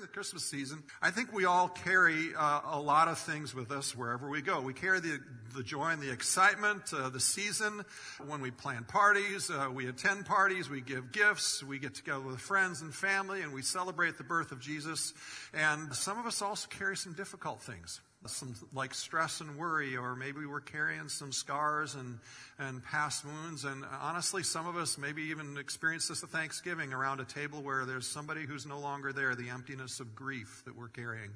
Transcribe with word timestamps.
During 0.00 0.12
the 0.12 0.14
Christmas 0.14 0.44
season, 0.44 0.82
I 1.02 1.10
think 1.10 1.30
we 1.30 1.44
all 1.44 1.68
carry 1.68 2.34
uh, 2.34 2.60
a 2.70 2.80
lot 2.80 3.08
of 3.08 3.18
things 3.18 3.54
with 3.54 3.70
us 3.70 3.94
wherever 3.94 4.30
we 4.30 4.40
go. 4.40 4.58
We 4.62 4.72
carry 4.72 4.98
the, 4.98 5.20
the 5.54 5.62
joy 5.62 5.90
and 5.90 6.00
the 6.00 6.10
excitement, 6.10 6.90
uh, 6.94 7.10
the 7.10 7.20
season, 7.20 7.84
when 8.26 8.40
we 8.40 8.50
plan 8.50 8.84
parties, 8.84 9.50
uh, 9.50 9.68
we 9.70 9.88
attend 9.88 10.24
parties, 10.24 10.70
we 10.70 10.80
give 10.80 11.12
gifts, 11.12 11.62
we 11.62 11.78
get 11.78 11.94
together 11.94 12.20
with 12.20 12.40
friends 12.40 12.80
and 12.80 12.94
family, 12.94 13.42
and 13.42 13.52
we 13.52 13.60
celebrate 13.60 14.16
the 14.16 14.24
birth 14.24 14.52
of 14.52 14.60
Jesus. 14.60 15.12
And 15.52 15.94
some 15.94 16.18
of 16.18 16.24
us 16.24 16.40
also 16.40 16.66
carry 16.68 16.96
some 16.96 17.12
difficult 17.12 17.60
things 17.60 18.00
some 18.26 18.54
like 18.74 18.92
stress 18.92 19.40
and 19.40 19.56
worry, 19.56 19.96
or 19.96 20.14
maybe 20.14 20.44
we're 20.44 20.60
carrying 20.60 21.08
some 21.08 21.32
scars 21.32 21.94
and, 21.94 22.18
and 22.58 22.84
past 22.84 23.24
wounds. 23.24 23.64
And 23.64 23.84
honestly, 24.00 24.42
some 24.42 24.66
of 24.66 24.76
us 24.76 24.98
maybe 24.98 25.22
even 25.22 25.56
experience 25.56 26.08
this 26.08 26.22
at 26.22 26.28
Thanksgiving 26.28 26.92
around 26.92 27.20
a 27.20 27.24
table 27.24 27.62
where 27.62 27.86
there's 27.86 28.06
somebody 28.06 28.42
who's 28.42 28.66
no 28.66 28.78
longer 28.78 29.12
there, 29.12 29.34
the 29.34 29.48
emptiness 29.48 30.00
of 30.00 30.14
grief 30.14 30.62
that 30.66 30.76
we're 30.76 30.88
carrying 30.88 31.30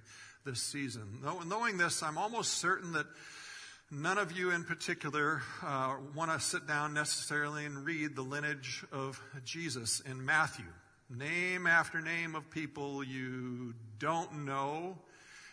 this 0.45 0.61
season. 0.61 1.23
Knowing 1.47 1.79
this, 1.79 2.03
I'm 2.03 2.19
almost 2.19 2.59
certain 2.59 2.93
that 2.93 3.07
none 3.91 4.19
of 4.19 4.33
you 4.33 4.51
in 4.51 4.65
particular 4.65 5.41
uh, 5.63 5.97
want 6.15 6.31
to 6.33 6.41
sit 6.41 6.67
down 6.67 6.93
necessarily 6.93 7.65
and 7.65 7.87
read 7.87 8.15
the 8.15 8.23
lineage 8.23 8.85
of 8.93 9.21
Jesus 9.45 10.01
in 10.01 10.25
Matthew. 10.25 10.67
Name 11.09 11.67
after 11.67 12.01
name 12.03 12.35
of 12.35 12.51
people 12.51 13.03
you 13.03 13.75
don't 13.99 14.45
know 14.45 14.99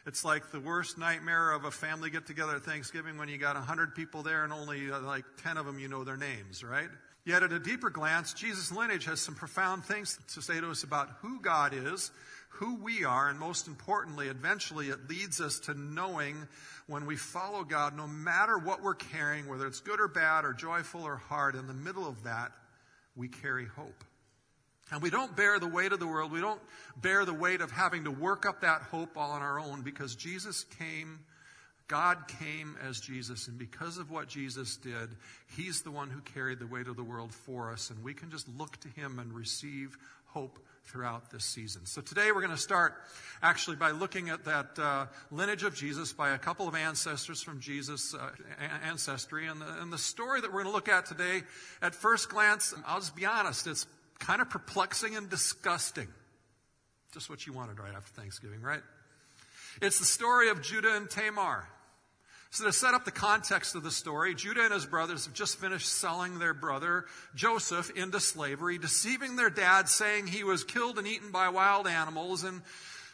it's 0.05 0.25
like 0.25 0.51
the 0.51 0.59
worst 0.59 0.97
nightmare 0.97 1.51
of 1.51 1.65
a 1.65 1.71
family 1.71 2.09
get 2.09 2.25
together 2.25 2.55
at 2.55 2.63
Thanksgiving 2.63 3.17
when 3.17 3.29
you 3.29 3.37
got 3.37 3.55
100 3.55 3.95
people 3.95 4.23
there 4.23 4.43
and 4.43 4.51
only 4.51 4.91
uh, 4.91 4.99
like 5.01 5.25
10 5.43 5.57
of 5.57 5.65
them 5.65 5.79
you 5.79 5.87
know 5.87 6.03
their 6.03 6.17
names, 6.17 6.63
right? 6.63 6.89
Yet 7.23 7.43
at 7.43 7.51
a 7.51 7.59
deeper 7.59 7.91
glance, 7.91 8.33
Jesus' 8.33 8.71
lineage 8.71 9.05
has 9.05 9.21
some 9.21 9.35
profound 9.35 9.85
things 9.85 10.17
to 10.33 10.41
say 10.41 10.59
to 10.59 10.71
us 10.71 10.83
about 10.83 11.09
who 11.21 11.39
God 11.39 11.73
is, 11.73 12.09
who 12.49 12.75
we 12.75 13.05
are, 13.05 13.29
and 13.29 13.39
most 13.39 13.67
importantly, 13.67 14.27
eventually 14.27 14.89
it 14.89 15.07
leads 15.07 15.39
us 15.39 15.59
to 15.59 15.75
knowing 15.75 16.47
when 16.87 17.05
we 17.05 17.15
follow 17.15 17.63
God, 17.63 17.95
no 17.95 18.07
matter 18.07 18.57
what 18.57 18.81
we're 18.81 18.95
carrying, 18.95 19.47
whether 19.47 19.67
it's 19.67 19.79
good 19.79 19.99
or 19.99 20.07
bad 20.07 20.45
or 20.45 20.53
joyful 20.53 21.03
or 21.03 21.15
hard, 21.15 21.55
in 21.55 21.67
the 21.67 21.73
middle 21.73 22.07
of 22.07 22.23
that, 22.23 22.51
we 23.15 23.27
carry 23.27 23.65
hope. 23.65 24.03
And 24.91 25.01
we 25.01 25.09
don't 25.09 25.35
bear 25.35 25.57
the 25.57 25.67
weight 25.67 25.93
of 25.93 25.99
the 25.99 26.07
world. 26.07 26.31
We 26.31 26.41
don't 26.41 26.61
bear 26.97 27.23
the 27.23 27.33
weight 27.33 27.61
of 27.61 27.71
having 27.71 28.03
to 28.03 28.11
work 28.11 28.45
up 28.45 28.61
that 28.61 28.81
hope 28.81 29.17
all 29.17 29.31
on 29.31 29.41
our 29.41 29.59
own 29.59 29.81
because 29.81 30.15
Jesus 30.15 30.65
came, 30.77 31.19
God 31.87 32.27
came 32.27 32.77
as 32.85 32.99
Jesus. 32.99 33.47
And 33.47 33.57
because 33.57 33.97
of 33.97 34.11
what 34.11 34.27
Jesus 34.27 34.75
did, 34.75 35.09
He's 35.55 35.81
the 35.81 35.91
one 35.91 36.09
who 36.09 36.19
carried 36.19 36.59
the 36.59 36.67
weight 36.67 36.87
of 36.87 36.97
the 36.97 37.03
world 37.03 37.33
for 37.33 37.71
us. 37.71 37.89
And 37.89 38.03
we 38.03 38.13
can 38.13 38.29
just 38.29 38.49
look 38.57 38.77
to 38.81 38.89
Him 38.89 39.17
and 39.17 39.33
receive 39.33 39.97
hope 40.25 40.59
throughout 40.83 41.29
this 41.31 41.45
season. 41.45 41.85
So 41.85 42.01
today 42.01 42.31
we're 42.33 42.41
going 42.41 42.51
to 42.51 42.57
start 42.57 42.95
actually 43.41 43.77
by 43.77 43.91
looking 43.91 44.29
at 44.29 44.43
that 44.45 44.79
uh, 44.79 45.05
lineage 45.29 45.63
of 45.63 45.75
Jesus 45.75 46.11
by 46.11 46.31
a 46.31 46.37
couple 46.37 46.67
of 46.67 46.75
ancestors 46.75 47.41
from 47.41 47.59
Jesus' 47.59 48.13
uh, 48.13 48.29
ancestry. 48.83 49.47
And 49.47 49.61
the, 49.61 49.81
and 49.81 49.93
the 49.93 49.97
story 49.97 50.41
that 50.41 50.51
we're 50.51 50.63
going 50.63 50.73
to 50.73 50.75
look 50.75 50.89
at 50.89 51.05
today, 51.05 51.43
at 51.81 51.95
first 51.95 52.29
glance, 52.29 52.73
I'll 52.85 52.99
just 52.99 53.15
be 53.15 53.25
honest, 53.25 53.67
it's 53.67 53.85
kind 54.21 54.41
of 54.41 54.49
perplexing 54.49 55.15
and 55.15 55.29
disgusting. 55.29 56.07
Just 57.13 57.29
what 57.29 57.45
you 57.45 57.51
wanted 57.51 57.79
right 57.79 57.93
after 57.93 58.13
Thanksgiving, 58.21 58.61
right? 58.61 58.81
It's 59.81 59.99
the 59.99 60.05
story 60.05 60.49
of 60.49 60.61
Judah 60.61 60.95
and 60.95 61.09
Tamar. 61.09 61.67
So, 62.51 62.65
to 62.65 62.73
set 62.73 62.93
up 62.93 63.05
the 63.05 63.11
context 63.11 63.75
of 63.75 63.83
the 63.83 63.91
story, 63.91 64.35
Judah 64.35 64.65
and 64.65 64.73
his 64.73 64.85
brothers 64.85 65.25
have 65.25 65.33
just 65.33 65.57
finished 65.57 65.87
selling 65.87 66.37
their 66.37 66.53
brother 66.53 67.05
Joseph 67.33 67.89
into 67.95 68.19
slavery, 68.19 68.77
deceiving 68.77 69.37
their 69.37 69.49
dad, 69.49 69.87
saying 69.87 70.27
he 70.27 70.43
was 70.43 70.65
killed 70.65 70.97
and 70.97 71.07
eaten 71.07 71.31
by 71.31 71.47
wild 71.47 71.87
animals. 71.87 72.43
And 72.43 72.61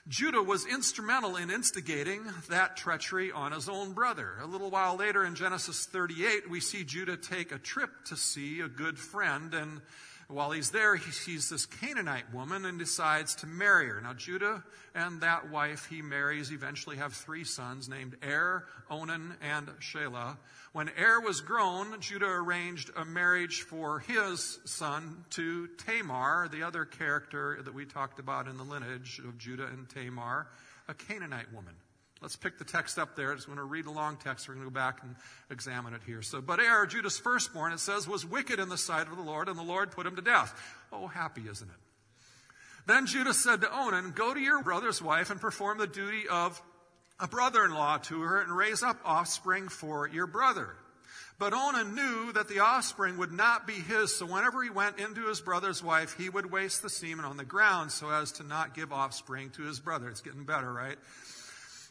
Judah 0.08 0.42
was 0.42 0.66
instrumental 0.66 1.36
in 1.36 1.52
instigating 1.52 2.24
that 2.50 2.78
treachery 2.78 3.32
on 3.32 3.52
his 3.52 3.70
own 3.70 3.94
brother. 3.94 4.34
A 4.42 4.48
little 4.48 4.72
while 4.72 4.96
later 4.96 5.24
in 5.24 5.36
Genesis 5.36 5.86
38, 5.86 6.50
we 6.50 6.60
see 6.60 6.84
Judah 6.84 7.18
take 7.18 7.52
a 7.52 7.60
trip 7.60 7.92
to 8.06 8.18
see 8.18 8.62
a 8.62 8.68
good 8.68 8.98
friend 8.98 9.54
and 9.54 9.82
while 10.28 10.52
he's 10.52 10.72
there, 10.72 10.98
he 10.98 11.12
sees 11.12 11.50
this 11.50 11.66
Canaanite 11.66 12.34
woman 12.34 12.66
and 12.66 12.78
decides 12.78 13.36
to 13.36 13.48
marry 13.48 13.88
her. 13.88 14.02
Now, 14.02 14.14
Judah 14.14 14.62
and 14.94 15.22
that 15.22 15.50
wife 15.50 15.86
he 15.90 16.02
marries 16.02 16.52
eventually 16.52 16.98
have 16.98 17.14
three 17.14 17.46
sons 17.46 17.88
named 17.88 18.18
Er, 18.22 18.66
Onan, 18.90 19.36
and 19.42 19.68
Shelah. 19.80 20.38
When 20.74 20.90
Er 21.00 21.22
was 21.22 21.40
grown, 21.40 22.02
Judah 22.02 22.26
arranged 22.26 22.92
a 22.98 23.06
marriage 23.06 23.62
for 23.62 24.00
his 24.00 24.60
son 24.66 25.24
to 25.32 25.68
Tamar, 25.78 26.50
the 26.52 26.64
other 26.64 26.84
character 26.84 27.60
that 27.64 27.74
we 27.74 27.86
talked 27.86 28.20
about 28.20 28.50
in 28.50 28.58
the 28.58 28.64
lineage 28.64 29.20
of 29.20 29.38
Judah 29.38 29.68
and 29.68 29.88
Tamar, 29.88 30.48
a 30.90 30.94
Canaanite 30.94 31.54
woman. 31.54 31.74
Let's 32.22 32.36
pick 32.36 32.58
the 32.58 32.66
text 32.66 32.98
up 32.98 33.16
there. 33.16 33.32
I'm 33.32 33.38
just 33.38 33.48
going 33.48 33.58
to 33.58 33.64
read 33.64 33.86
a 33.86 33.92
long 33.92 34.18
text. 34.18 34.48
We're 34.48 34.56
going 34.56 34.66
to 34.66 34.72
go 34.72 34.74
back 34.74 35.04
and 35.04 35.16
examine 35.52 35.94
it 35.94 36.02
here. 36.06 36.22
So, 36.24 36.42
but 36.42 36.60
Er, 36.60 36.88
Judah's 36.88 37.20
firstborn, 37.20 37.74
it 37.74 37.80
says, 37.80 38.08
was 38.08 38.26
wicked 38.26 38.60
in 38.60 38.70
the 38.70 38.78
sight 38.78 39.08
of 39.08 39.16
the 39.16 39.24
Lord, 39.24 39.50
and 39.50 39.58
the 39.58 39.64
Lord 39.64 39.92
put 39.92 40.08
him 40.08 40.16
to 40.16 40.22
death. 40.22 40.60
Oh, 40.92 41.08
happy, 41.08 41.44
isn't 41.48 41.70
it? 41.70 41.76
Then 42.88 43.06
Judah 43.06 43.34
said 43.34 43.62
to 43.62 43.72
Onan, 43.72 44.12
Go 44.12 44.34
to 44.34 44.40
your 44.40 44.64
brother's 44.64 45.02
wife 45.02 45.30
and 45.30 45.40
perform 45.40 45.78
the 45.78 45.88
duty 45.88 46.28
of 46.28 46.60
a 47.20 47.28
brother 47.28 47.66
in 47.66 47.74
law 47.74 47.98
to 47.98 48.22
her 48.22 48.42
and 48.42 48.56
raise 48.56 48.82
up 48.82 48.98
offspring 49.06 49.68
for 49.68 50.08
your 50.08 50.26
brother. 50.26 50.76
But 51.40 51.54
Onan 51.54 51.94
knew 51.94 52.34
that 52.34 52.48
the 52.48 52.60
offspring 52.60 53.18
would 53.18 53.32
not 53.32 53.68
be 53.68 53.74
his, 53.74 54.16
so 54.16 54.26
whenever 54.26 54.64
he 54.64 54.72
went 54.72 54.98
into 54.98 55.28
his 55.28 55.40
brother's 55.40 55.84
wife, 55.84 56.16
he 56.18 56.30
would 56.30 56.52
waste 56.52 56.82
the 56.82 56.90
semen 56.90 57.26
on 57.26 57.38
the 57.38 57.46
ground 57.46 57.92
so 57.92 58.10
as 58.10 58.32
to 58.34 58.44
not 58.44 58.74
give 58.74 58.92
offspring 58.92 59.52
to 59.52 59.64
his 59.64 59.80
brother. 59.80 60.10
It's 60.10 60.22
getting 60.22 60.46
better, 60.46 60.72
right? 60.72 60.98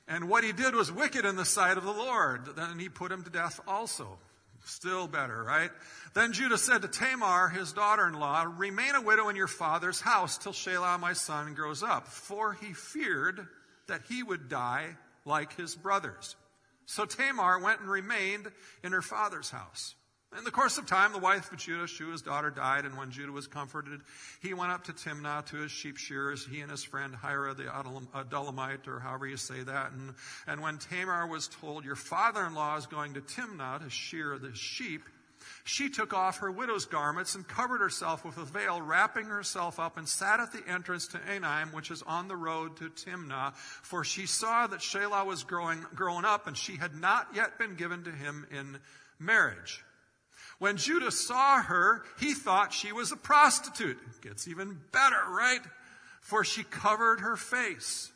And 0.09 0.29
what 0.29 0.45
he 0.45 0.53
did 0.53 0.75
was 0.75 0.93
wicked 0.93 1.25
in 1.25 1.37
the 1.37 1.45
sight 1.45 1.77
of 1.77 1.85
the 1.85 1.93
Lord. 1.93 2.57
Then 2.57 2.79
he 2.79 2.89
put 2.89 3.11
him 3.11 3.25
to 3.25 3.31
death 3.31 3.61
also. 3.67 4.19
Still 4.65 5.07
better, 5.07 5.45
right? 5.45 5.71
Then 6.15 6.33
Judah 6.33 6.59
said 6.59 6.83
to 6.83 6.89
Tamar, 6.89 7.49
his 7.49 7.73
daughter 7.73 8.07
in 8.07 8.15
law, 8.15 8.45
Remain 8.57 8.95
a 8.97 9.01
widow 9.01 9.29
in 9.29 9.37
your 9.37 9.47
father's 9.47 10.01
house 10.01 10.39
till 10.39 10.53
Shelah, 10.53 10.99
my 10.99 11.13
son, 11.13 11.55
grows 11.55 11.83
up. 11.83 12.09
For 12.09 12.55
he 12.55 12.73
feared 12.73 13.47
that 13.87 14.03
he 14.09 14.23
would 14.23 14.49
die 14.49 14.97
like 15.25 15.57
his 15.57 15.75
brothers. 15.75 16.35
So 16.87 17.05
Tamar 17.05 17.61
went 17.61 17.81
and 17.81 17.91
remained 17.91 18.51
in 18.83 18.93
her 18.93 19.03
father's 19.03 19.51
house. 19.51 19.95
In 20.37 20.45
the 20.45 20.51
course 20.51 20.77
of 20.77 20.85
time, 20.85 21.13
the 21.13 21.19
wife 21.19 21.51
of 21.51 21.59
Judah, 21.59 21.87
Shua's 21.87 22.21
daughter, 22.21 22.51
died, 22.51 22.85
and 22.85 22.99
when 22.99 23.11
Judah 23.11 23.33
was 23.33 23.47
comforted, 23.47 24.03
he 24.43 24.53
went 24.53 24.71
up 24.71 24.85
to 24.85 24.93
Timnah 24.93 25.47
to 25.47 25.57
his 25.57 25.71
sheep 25.71 25.97
shearers, 25.97 26.45
he 26.45 26.61
and 26.61 26.71
his 26.71 26.85
friend 26.85 27.15
Hira 27.15 27.55
the 27.55 27.65
Adullamite, 27.65 28.87
or 28.87 29.01
however 29.01 29.27
you 29.27 29.39
say 29.39 29.63
that. 29.63 29.93
And, 29.93 30.15
and 30.47 30.61
when 30.61 30.77
Tamar 30.77 31.27
was 31.27 31.49
told, 31.49 31.87
Your 31.87 31.97
father 31.97 32.45
in 32.45 32.55
law 32.55 32.77
is 32.77 32.87
going 32.87 33.15
to 33.15 33.23
Timnah 33.23 33.83
to 33.83 33.89
shear 33.89 34.37
the 34.39 34.55
sheep, 34.55 35.03
she 35.65 35.89
took 35.89 36.13
off 36.13 36.39
her 36.39 36.51
widow's 36.51 36.85
garments 36.85 37.35
and 37.35 37.47
covered 37.47 37.81
herself 37.81 38.25
with 38.25 38.37
a 38.37 38.45
veil, 38.45 38.81
wrapping 38.81 39.27
herself 39.27 39.81
up, 39.81 39.97
and 39.97 40.09
sat 40.09 40.41
at 40.41 40.53
the 40.53 40.63
entrance 40.69 41.07
to 41.09 41.19
Enaim, 41.19 41.73
which 41.73 41.91
is 41.91 42.03
on 42.03 42.29
the 42.29 42.37
road 42.37 42.77
to 42.77 42.91
Timnah. 42.91 43.55
For 43.55 44.05
she 44.05 44.27
saw 44.27 44.67
that 44.67 44.81
Shelah 44.81 45.25
was 45.25 45.45
growing, 45.45 45.85
grown 45.95 46.25
up, 46.25 46.47
and 46.47 46.57
she 46.57 46.77
had 46.77 46.95
not 46.95 47.29
yet 47.35 47.59
been 47.59 47.75
given 47.75 48.05
to 48.05 48.11
him 48.11 48.47
in 48.51 48.79
marriage. 49.19 49.83
When 50.59 50.77
Judah 50.77 51.11
saw 51.11 51.63
her, 51.63 52.03
he 52.19 52.33
thought 52.33 52.73
she 52.73 52.93
was 52.93 53.13
a 53.13 53.17
prostitute. 53.17 53.99
It 53.99 54.29
gets 54.29 54.49
even 54.49 54.79
better, 54.93 55.21
right? 55.31 55.61
For 56.21 56.45
she 56.45 56.65
covered 56.65 57.21
her 57.21 57.37
face. 57.37 58.11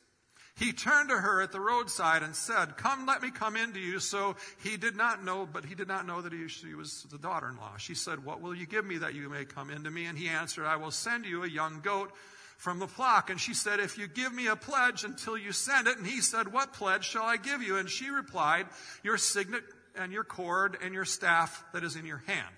He 0.56 0.72
turned 0.72 1.08
to 1.08 1.16
her 1.16 1.40
at 1.40 1.52
the 1.52 1.60
roadside 1.60 2.22
and 2.22 2.36
said, 2.36 2.76
Come, 2.76 3.06
let 3.06 3.22
me 3.22 3.30
come 3.30 3.56
in 3.56 3.72
to 3.72 3.80
you. 3.80 3.98
So 3.98 4.36
he 4.62 4.76
did 4.76 4.94
not 4.94 5.24
know, 5.24 5.48
but 5.50 5.64
he 5.64 5.74
did 5.74 5.88
not 5.88 6.06
know 6.06 6.20
that 6.20 6.34
he, 6.34 6.48
she 6.48 6.74
was 6.74 7.06
the 7.10 7.16
daughter 7.18 7.48
in 7.48 7.56
law. 7.56 7.78
She 7.78 7.94
said, 7.94 8.24
What 8.24 8.42
will 8.42 8.54
you 8.54 8.66
give 8.66 8.84
me 8.84 8.98
that 8.98 9.14
you 9.14 9.30
may 9.30 9.46
come 9.46 9.70
into 9.70 9.90
me? 9.90 10.04
And 10.04 10.18
he 10.18 10.28
answered, 10.28 10.66
I 10.66 10.76
will 10.76 10.90
send 10.90 11.24
you 11.24 11.44
a 11.44 11.48
young 11.48 11.80
goat 11.80 12.12
from 12.58 12.78
the 12.78 12.86
flock. 12.86 13.30
And 13.30 13.40
she 13.40 13.54
said, 13.54 13.80
If 13.80 13.96
you 13.96 14.06
give 14.06 14.34
me 14.34 14.48
a 14.48 14.56
pledge 14.56 15.02
until 15.02 15.38
you 15.38 15.52
send 15.52 15.88
it. 15.88 15.96
And 15.96 16.06
he 16.06 16.20
said, 16.20 16.52
What 16.52 16.74
pledge 16.74 17.06
shall 17.06 17.24
I 17.24 17.38
give 17.38 17.62
you? 17.62 17.78
And 17.78 17.88
she 17.88 18.10
replied, 18.10 18.66
Your 19.02 19.16
signet 19.16 19.62
and 19.96 20.12
your 20.12 20.24
cord 20.24 20.76
and 20.82 20.94
your 20.94 21.04
staff 21.04 21.64
that 21.72 21.84
is 21.84 21.96
in 21.96 22.06
your 22.06 22.22
hand. 22.26 22.54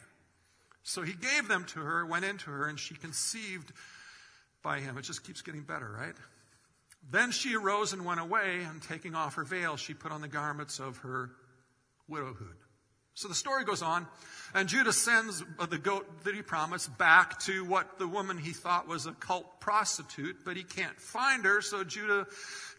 So 0.83 1.03
he 1.03 1.13
gave 1.13 1.49
them 1.49 1.65
to 1.67 1.81
her, 1.81 2.05
went 2.05 2.25
into 2.25 2.51
her, 2.51 2.67
and 2.67 2.79
she 2.79 2.95
conceived 2.95 3.73
by 4.63 4.81
him. 4.81 4.99
It 4.99 5.03
just 5.03 5.25
keeps 5.25 5.43
getting 5.43 5.63
better, 5.63 5.91
right? 5.91 6.15
Then 7.11 7.31
she 7.31 7.55
arose 7.57 7.93
and 7.93 8.05
went 8.05 8.21
away, 8.21 8.61
and 8.69 8.83
taking 8.83 9.15
off 9.15 9.35
her 9.35 9.45
veil, 9.45 9.77
she 9.77 9.95
put 9.95 10.13
on 10.13 10.21
the 10.21 10.29
garments 10.29 10.79
of 10.79 10.99
her 10.99 11.31
widowhood. 12.09 12.57
So 13.15 13.29
the 13.29 13.35
story 13.35 13.65
goes 13.65 13.83
on, 13.83 14.07
and 14.55 14.69
Judah 14.69 14.93
sends 14.93 15.45
uh, 15.59 15.67
the 15.67 15.77
goat 15.77 16.25
that 16.25 16.35
he 16.35 16.41
promised 16.41 16.97
back 16.97 17.39
to 17.41 17.63
what 17.65 17.99
the 17.99 18.09
woman 18.09 18.39
he 18.39 18.53
thought 18.53 18.89
was 18.89 19.05
a 19.05 19.13
cult 19.13 19.61
prostitute, 19.61 20.39
but 20.47 20.57
he 20.57 20.63
can't 20.63 20.99
find 20.99 21.45
her, 21.45 21.61
so 21.61 21.85
Judah 21.85 22.27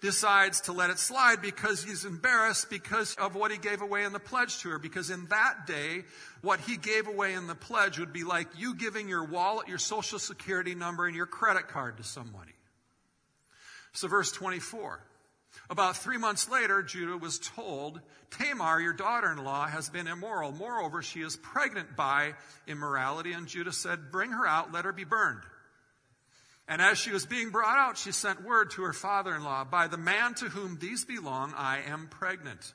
decides 0.01 0.61
to 0.61 0.73
let 0.73 0.89
it 0.89 0.97
slide 0.97 1.41
because 1.41 1.83
he's 1.83 2.03
embarrassed 2.03 2.69
because 2.71 3.15
of 3.15 3.35
what 3.35 3.51
he 3.51 3.59
gave 3.59 3.81
away 3.81 4.03
in 4.03 4.11
the 4.11 4.19
pledge 4.19 4.57
to 4.59 4.69
her. 4.69 4.79
Because 4.79 5.11
in 5.11 5.27
that 5.27 5.67
day, 5.67 6.03
what 6.41 6.59
he 6.59 6.77
gave 6.77 7.07
away 7.07 7.33
in 7.33 7.45
the 7.45 7.55
pledge 7.55 7.99
would 7.99 8.11
be 8.11 8.23
like 8.23 8.47
you 8.57 8.75
giving 8.75 9.07
your 9.07 9.23
wallet, 9.23 9.67
your 9.67 9.77
social 9.77 10.17
security 10.17 10.73
number, 10.73 11.05
and 11.05 11.15
your 11.15 11.27
credit 11.27 11.67
card 11.67 11.97
to 11.97 12.03
somebody. 12.03 12.51
So, 13.93 14.07
verse 14.07 14.31
24. 14.31 14.99
About 15.69 15.97
three 15.97 16.17
months 16.17 16.49
later, 16.49 16.83
Judah 16.83 17.17
was 17.17 17.39
told, 17.39 18.01
Tamar, 18.31 18.81
your 18.81 18.93
daughter 18.93 19.31
in 19.31 19.43
law, 19.43 19.65
has 19.65 19.89
been 19.89 20.07
immoral. 20.07 20.51
Moreover, 20.51 21.01
she 21.01 21.21
is 21.21 21.35
pregnant 21.35 21.95
by 21.95 22.33
immorality. 22.67 23.31
And 23.33 23.47
Judah 23.47 23.71
said, 23.71 24.11
Bring 24.11 24.31
her 24.31 24.45
out, 24.45 24.73
let 24.73 24.85
her 24.85 24.93
be 24.93 25.03
burned. 25.03 25.41
And 26.67 26.81
as 26.81 26.97
she 26.97 27.11
was 27.11 27.25
being 27.25 27.49
brought 27.49 27.77
out, 27.77 27.97
she 27.97 28.11
sent 28.11 28.43
word 28.43 28.71
to 28.71 28.83
her 28.83 28.93
father 28.93 29.35
in 29.35 29.43
law, 29.43 29.63
By 29.63 29.87
the 29.87 29.97
man 29.97 30.33
to 30.35 30.45
whom 30.45 30.77
these 30.79 31.05
belong, 31.05 31.53
I 31.55 31.81
am 31.87 32.07
pregnant. 32.07 32.73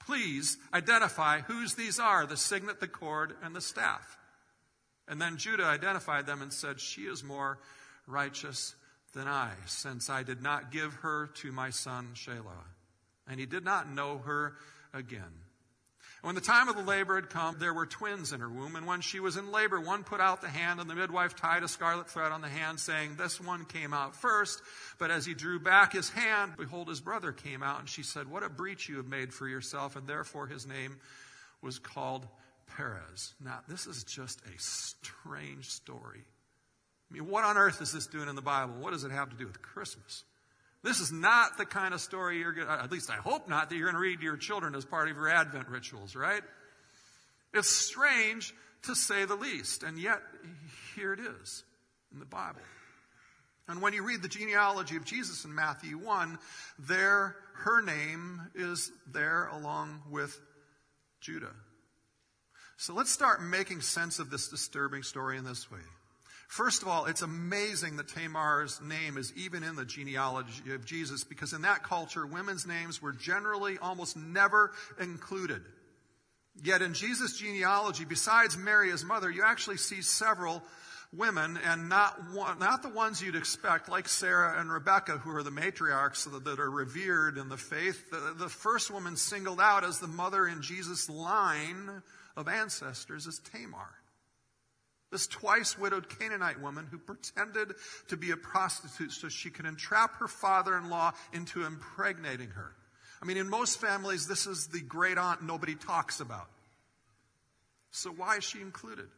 Please 0.00 0.56
identify 0.72 1.40
whose 1.40 1.74
these 1.74 1.98
are 1.98 2.26
the 2.26 2.36
signet, 2.36 2.80
the 2.80 2.88
cord, 2.88 3.34
and 3.42 3.54
the 3.54 3.60
staff. 3.60 4.16
And 5.06 5.20
then 5.20 5.36
Judah 5.36 5.64
identified 5.64 6.26
them 6.26 6.42
and 6.42 6.52
said, 6.52 6.80
She 6.80 7.02
is 7.02 7.24
more 7.24 7.58
righteous 8.06 8.74
than 9.12 9.28
I, 9.28 9.52
since 9.66 10.10
I 10.10 10.22
did 10.22 10.42
not 10.42 10.72
give 10.72 10.94
her 10.96 11.28
to 11.36 11.52
my 11.52 11.70
son 11.70 12.10
Shelah. 12.14 12.66
And 13.26 13.38
he 13.38 13.46
did 13.46 13.64
not 13.64 13.92
know 13.92 14.18
her 14.18 14.54
again. 14.92 15.42
When 16.22 16.34
the 16.34 16.40
time 16.40 16.68
of 16.68 16.74
the 16.74 16.82
labor 16.82 17.14
had 17.14 17.30
come, 17.30 17.56
there 17.58 17.72
were 17.72 17.86
twins 17.86 18.32
in 18.32 18.40
her 18.40 18.48
womb, 18.48 18.74
and 18.74 18.86
when 18.86 19.02
she 19.02 19.20
was 19.20 19.36
in 19.36 19.52
labor, 19.52 19.80
one 19.80 20.02
put 20.02 20.20
out 20.20 20.40
the 20.40 20.48
hand, 20.48 20.80
and 20.80 20.90
the 20.90 20.96
midwife 20.96 21.36
tied 21.36 21.62
a 21.62 21.68
scarlet 21.68 22.10
thread 22.10 22.32
on 22.32 22.40
the 22.40 22.48
hand, 22.48 22.80
saying, 22.80 23.14
This 23.14 23.40
one 23.40 23.64
came 23.64 23.94
out 23.94 24.16
first. 24.16 24.60
But 24.98 25.12
as 25.12 25.24
he 25.24 25.34
drew 25.34 25.60
back 25.60 25.92
his 25.92 26.10
hand, 26.10 26.54
behold, 26.58 26.88
his 26.88 27.00
brother 27.00 27.30
came 27.30 27.62
out, 27.62 27.78
and 27.78 27.88
she 27.88 28.02
said, 28.02 28.28
What 28.28 28.42
a 28.42 28.48
breach 28.48 28.88
you 28.88 28.96
have 28.96 29.06
made 29.06 29.32
for 29.32 29.46
yourself, 29.46 29.94
and 29.94 30.08
therefore 30.08 30.48
his 30.48 30.66
name 30.66 30.96
was 31.62 31.78
called 31.78 32.26
Perez. 32.76 33.34
Now, 33.40 33.60
this 33.68 33.86
is 33.86 34.02
just 34.02 34.40
a 34.40 34.58
strange 34.58 35.70
story. 35.70 36.24
I 37.10 37.14
mean, 37.14 37.28
what 37.28 37.44
on 37.44 37.56
earth 37.56 37.80
is 37.80 37.92
this 37.92 38.06
doing 38.06 38.28
in 38.28 38.36
the 38.36 38.42
Bible? 38.42 38.74
What 38.80 38.92
does 38.92 39.04
it 39.04 39.10
have 39.10 39.30
to 39.30 39.36
do 39.36 39.46
with 39.46 39.62
Christmas? 39.62 40.24
This 40.82 41.00
is 41.00 41.10
not 41.10 41.56
the 41.58 41.66
kind 41.66 41.94
of 41.94 42.00
story 42.00 42.38
you're 42.38 42.52
going 42.52 42.66
to, 42.66 42.72
at 42.72 42.92
least 42.92 43.10
I 43.10 43.16
hope 43.16 43.48
not, 43.48 43.68
that 43.68 43.76
you're 43.76 43.90
going 43.90 44.00
to 44.00 44.00
read 44.00 44.18
to 44.18 44.24
your 44.24 44.36
children 44.36 44.74
as 44.74 44.84
part 44.84 45.08
of 45.08 45.16
your 45.16 45.28
Advent 45.28 45.68
rituals, 45.68 46.14
right? 46.14 46.42
It's 47.52 47.70
strange 47.70 48.54
to 48.82 48.94
say 48.94 49.24
the 49.24 49.34
least, 49.34 49.82
and 49.82 49.98
yet 49.98 50.20
here 50.94 51.12
it 51.12 51.20
is 51.20 51.64
in 52.12 52.20
the 52.20 52.26
Bible. 52.26 52.60
And 53.66 53.82
when 53.82 53.92
you 53.92 54.02
read 54.02 54.22
the 54.22 54.28
genealogy 54.28 54.96
of 54.96 55.04
Jesus 55.04 55.44
in 55.44 55.54
Matthew 55.54 55.98
1, 55.98 56.38
there, 56.78 57.36
her 57.54 57.82
name 57.82 58.40
is 58.54 58.90
there 59.12 59.48
along 59.48 60.02
with 60.10 60.38
Judah. 61.20 61.52
So 62.76 62.94
let's 62.94 63.10
start 63.10 63.42
making 63.42 63.80
sense 63.80 64.20
of 64.20 64.30
this 64.30 64.48
disturbing 64.48 65.02
story 65.02 65.36
in 65.36 65.44
this 65.44 65.70
way. 65.70 65.80
First 66.48 66.80
of 66.80 66.88
all, 66.88 67.04
it's 67.04 67.20
amazing 67.20 67.98
that 67.98 68.08
Tamar's 68.08 68.80
name 68.80 69.18
is 69.18 69.34
even 69.36 69.62
in 69.62 69.76
the 69.76 69.84
genealogy 69.84 70.72
of 70.72 70.84
Jesus 70.86 71.22
because 71.22 71.52
in 71.52 71.62
that 71.62 71.82
culture, 71.82 72.26
women's 72.26 72.66
names 72.66 73.02
were 73.02 73.12
generally 73.12 73.76
almost 73.76 74.16
never 74.16 74.72
included. 74.98 75.60
Yet 76.62 76.80
in 76.80 76.94
Jesus' 76.94 77.36
genealogy, 77.36 78.06
besides 78.06 78.56
Mary, 78.56 78.90
his 78.90 79.04
mother, 79.04 79.30
you 79.30 79.42
actually 79.44 79.76
see 79.76 80.00
several 80.00 80.62
women 81.12 81.58
and 81.64 81.90
not 81.90 82.16
one, 82.32 82.58
not 82.58 82.82
the 82.82 82.88
ones 82.88 83.22
you'd 83.22 83.36
expect, 83.36 83.90
like 83.90 84.08
Sarah 84.08 84.58
and 84.58 84.72
Rebecca, 84.72 85.18
who 85.18 85.36
are 85.36 85.42
the 85.42 85.50
matriarchs 85.50 86.24
that 86.44 86.58
are 86.58 86.70
revered 86.70 87.36
in 87.36 87.50
the 87.50 87.58
faith. 87.58 88.10
The, 88.10 88.34
the 88.38 88.48
first 88.48 88.90
woman 88.90 89.16
singled 89.16 89.60
out 89.60 89.84
as 89.84 90.00
the 90.00 90.08
mother 90.08 90.48
in 90.48 90.62
Jesus' 90.62 91.10
line 91.10 92.02
of 92.38 92.48
ancestors 92.48 93.26
is 93.26 93.38
Tamar. 93.52 93.90
This 95.10 95.26
twice 95.26 95.78
widowed 95.78 96.08
Canaanite 96.08 96.60
woman 96.60 96.86
who 96.90 96.98
pretended 96.98 97.74
to 98.08 98.16
be 98.16 98.30
a 98.30 98.36
prostitute 98.36 99.12
so 99.12 99.28
she 99.28 99.50
could 99.50 99.64
entrap 99.64 100.16
her 100.16 100.28
father 100.28 100.76
in 100.76 100.90
law 100.90 101.12
into 101.32 101.64
impregnating 101.64 102.50
her. 102.50 102.72
I 103.22 103.24
mean, 103.24 103.38
in 103.38 103.48
most 103.48 103.80
families, 103.80 104.26
this 104.26 104.46
is 104.46 104.66
the 104.68 104.80
great 104.80 105.18
aunt 105.18 105.42
nobody 105.42 105.74
talks 105.74 106.20
about. 106.20 106.48
So, 107.90 108.10
why 108.10 108.36
is 108.36 108.44
she 108.44 108.60
included? 108.60 109.08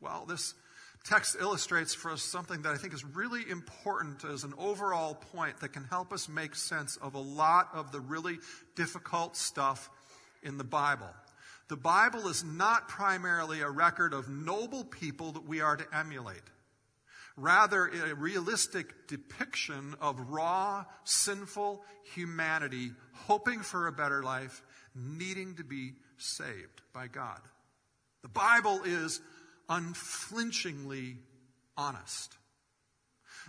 Well, 0.00 0.26
this 0.28 0.54
text 1.04 1.36
illustrates 1.38 1.94
for 1.94 2.10
us 2.10 2.22
something 2.22 2.62
that 2.62 2.74
I 2.74 2.76
think 2.76 2.92
is 2.92 3.04
really 3.04 3.48
important 3.48 4.24
as 4.24 4.42
an 4.42 4.52
overall 4.58 5.14
point 5.14 5.60
that 5.60 5.72
can 5.72 5.84
help 5.84 6.12
us 6.12 6.28
make 6.28 6.54
sense 6.54 6.96
of 6.96 7.14
a 7.14 7.20
lot 7.20 7.68
of 7.72 7.92
the 7.92 8.00
really 8.00 8.38
difficult 8.74 9.36
stuff 9.36 9.90
in 10.42 10.58
the 10.58 10.64
Bible. 10.64 11.08
The 11.68 11.76
Bible 11.76 12.28
is 12.28 12.44
not 12.44 12.88
primarily 12.88 13.60
a 13.60 13.70
record 13.70 14.12
of 14.12 14.28
noble 14.28 14.84
people 14.84 15.32
that 15.32 15.46
we 15.46 15.60
are 15.60 15.76
to 15.76 15.96
emulate. 15.96 16.42
Rather, 17.36 17.86
a 17.86 18.14
realistic 18.14 19.08
depiction 19.08 19.94
of 20.00 20.30
raw, 20.30 20.84
sinful 21.04 21.82
humanity 22.14 22.92
hoping 23.12 23.60
for 23.60 23.86
a 23.86 23.92
better 23.92 24.22
life, 24.22 24.62
needing 24.94 25.56
to 25.56 25.64
be 25.64 25.94
saved 26.16 26.82
by 26.92 27.08
God. 27.08 27.40
The 28.22 28.28
Bible 28.28 28.82
is 28.84 29.20
unflinchingly 29.68 31.16
honest. 31.76 32.36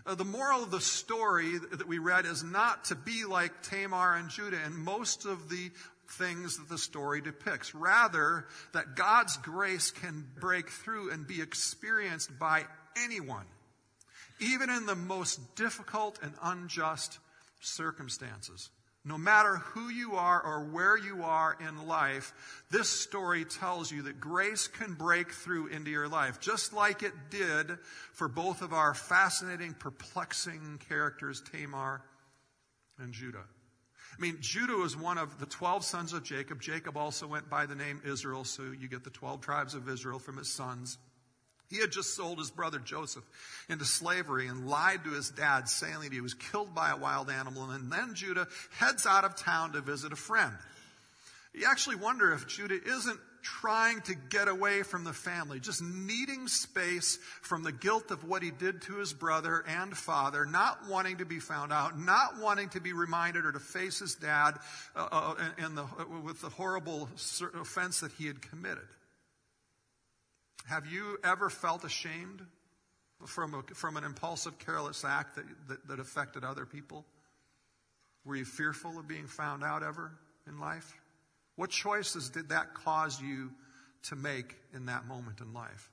Uh, 0.05 0.15
the 0.15 0.25
moral 0.25 0.63
of 0.63 0.71
the 0.71 0.81
story 0.81 1.57
that 1.57 1.87
we 1.87 1.99
read 1.99 2.25
is 2.25 2.43
not 2.43 2.85
to 2.85 2.95
be 2.95 3.25
like 3.25 3.61
Tamar 3.63 4.15
and 4.15 4.29
Judah 4.29 4.59
and 4.63 4.75
most 4.75 5.25
of 5.25 5.49
the 5.49 5.71
things 6.11 6.57
that 6.57 6.69
the 6.69 6.77
story 6.77 7.21
depicts. 7.21 7.75
Rather, 7.75 8.45
that 8.73 8.95
God's 8.95 9.37
grace 9.37 9.91
can 9.91 10.25
break 10.39 10.69
through 10.69 11.11
and 11.11 11.27
be 11.27 11.41
experienced 11.41 12.37
by 12.39 12.65
anyone, 12.97 13.45
even 14.39 14.69
in 14.69 14.85
the 14.85 14.95
most 14.95 15.55
difficult 15.55 16.19
and 16.21 16.33
unjust 16.41 17.19
circumstances. 17.59 18.69
No 19.07 19.19
matter 19.19 19.57
who 19.57 19.89
you 19.89 20.15
are 20.15 20.41
or 20.41 20.65
where 20.65 20.97
you 20.97 21.23
are 21.23 21.55
in 21.59 21.87
life, 21.87 22.33
this 22.71 22.89
story 22.89 23.45
tells 23.45 23.91
you 23.91 24.01
that 24.03 24.19
grace 24.19 24.67
can 24.67 24.95
break 24.95 25.31
through 25.31 25.67
into 25.67 25.91
your 25.91 26.07
life, 26.07 26.39
just 26.39 26.73
like 26.73 27.03
it 27.03 27.13
did 27.29 27.77
for 28.13 28.27
both 28.27 28.63
of 28.63 28.73
our 28.73 28.95
fascinating, 28.95 29.75
perplexing 29.75 30.79
characters, 30.89 31.43
Tamar 31.51 32.01
and 32.97 33.13
Judah. 33.13 33.45
I 34.17 34.21
mean, 34.21 34.37
Judah 34.39 34.75
was 34.75 34.95
one 34.95 35.17
of 35.17 35.39
the 35.39 35.45
12 35.45 35.83
sons 35.83 36.13
of 36.13 36.23
Jacob. 36.23 36.61
Jacob 36.61 36.95
also 36.95 37.27
went 37.27 37.49
by 37.49 37.65
the 37.65 37.75
name 37.75 38.01
Israel, 38.05 38.45
so 38.45 38.63
you 38.63 38.87
get 38.87 39.03
the 39.03 39.09
12 39.09 39.41
tribes 39.41 39.73
of 39.73 39.89
Israel 39.89 40.19
from 40.19 40.37
his 40.37 40.49
sons. 40.49 40.97
He 41.69 41.77
had 41.77 41.91
just 41.91 42.15
sold 42.15 42.37
his 42.37 42.51
brother 42.51 42.79
Joseph 42.79 43.23
into 43.69 43.85
slavery 43.85 44.47
and 44.47 44.67
lied 44.67 45.03
to 45.03 45.11
his 45.11 45.31
dad, 45.31 45.67
saying 45.67 46.01
that 46.01 46.13
he 46.13 46.21
was 46.21 46.33
killed 46.33 46.73
by 46.75 46.91
a 46.91 46.97
wild 46.97 47.29
animal. 47.29 47.71
And 47.71 47.91
then 47.91 48.13
Judah 48.13 48.47
heads 48.77 49.05
out 49.05 49.25
of 49.25 49.35
town 49.35 49.73
to 49.73 49.81
visit 49.81 50.13
a 50.13 50.17
friend. 50.17 50.53
You 51.53 51.67
actually 51.69 51.95
wonder 51.95 52.31
if 52.33 52.47
Judah 52.47 52.79
isn't 52.85 53.19
trying 53.45 54.01
to 54.01 54.15
get 54.15 54.47
away 54.47 54.81
from 54.81 55.03
the 55.03 55.13
family, 55.13 55.59
just 55.59 55.81
needing 55.81 56.47
space 56.47 57.19
from 57.41 57.61
the 57.61 57.71
guilt 57.71 58.09
of 58.09 58.27
what 58.27 58.41
he 58.41 58.49
did 58.49 58.81
to 58.81 58.95
his 58.95 59.13
brother 59.13 59.63
and 59.67 59.95
father, 59.95 60.45
not 60.47 60.89
wanting 60.89 61.17
to 61.17 61.25
be 61.25 61.39
found 61.39 61.71
out, 61.71 61.97
not 61.97 62.39
wanting 62.41 62.69
to 62.69 62.81
be 62.81 62.91
reminded 62.91 63.45
or 63.45 63.51
to 63.51 63.59
face 63.59 63.99
his 63.99 64.15
dad 64.15 64.53
uh, 64.95 65.07
uh, 65.11 65.35
in 65.63 65.75
the, 65.75 65.85
with 66.23 66.41
the 66.41 66.49
horrible 66.49 67.07
offense 67.61 67.99
that 67.99 68.11
he 68.13 68.25
had 68.25 68.41
committed. 68.41 68.87
Have 70.67 70.87
you 70.87 71.19
ever 71.23 71.51
felt 71.51 71.83
ashamed 71.83 72.41
from, 73.27 73.53
a, 73.53 73.75
from 73.75 73.95
an 73.95 74.03
impulsive, 74.03 74.57
careless 74.57 75.05
act 75.05 75.35
that, 75.35 75.45
that, 75.67 75.87
that 75.87 75.99
affected 75.99 76.43
other 76.43 76.65
people? 76.65 77.05
Were 78.25 78.35
you 78.35 78.45
fearful 78.45 78.97
of 78.97 79.07
being 79.07 79.27
found 79.27 79.63
out 79.63 79.83
ever 79.83 80.11
in 80.47 80.59
life? 80.59 80.99
What 81.55 81.69
choices 81.69 82.29
did 82.29 82.49
that 82.49 82.73
cause 82.73 83.21
you 83.21 83.51
to 84.03 84.15
make 84.15 84.55
in 84.73 84.87
that 84.87 85.07
moment 85.07 85.41
in 85.41 85.53
life? 85.53 85.89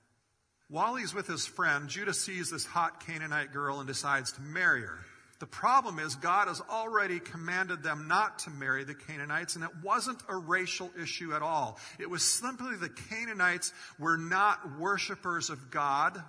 While 0.68 0.96
he's 0.96 1.14
with 1.14 1.26
his 1.26 1.46
friend, 1.46 1.88
Judah 1.88 2.14
sees 2.14 2.50
this 2.50 2.64
hot 2.64 3.04
Canaanite 3.06 3.52
girl 3.52 3.78
and 3.78 3.86
decides 3.86 4.32
to 4.32 4.40
marry 4.40 4.80
her. 4.80 4.98
The 5.38 5.46
problem 5.46 5.98
is, 5.98 6.14
God 6.14 6.46
has 6.46 6.60
already 6.70 7.18
commanded 7.18 7.82
them 7.82 8.06
not 8.06 8.38
to 8.40 8.50
marry 8.50 8.84
the 8.84 8.94
Canaanites, 8.94 9.56
and 9.56 9.64
it 9.64 9.70
wasn't 9.82 10.22
a 10.28 10.36
racial 10.36 10.90
issue 11.00 11.34
at 11.34 11.42
all. 11.42 11.78
It 11.98 12.08
was 12.08 12.22
simply 12.22 12.76
the 12.76 12.88
Canaanites 12.88 13.72
were 13.98 14.16
not 14.16 14.78
worshippers 14.78 15.50
of 15.50 15.70
God, 15.70 16.22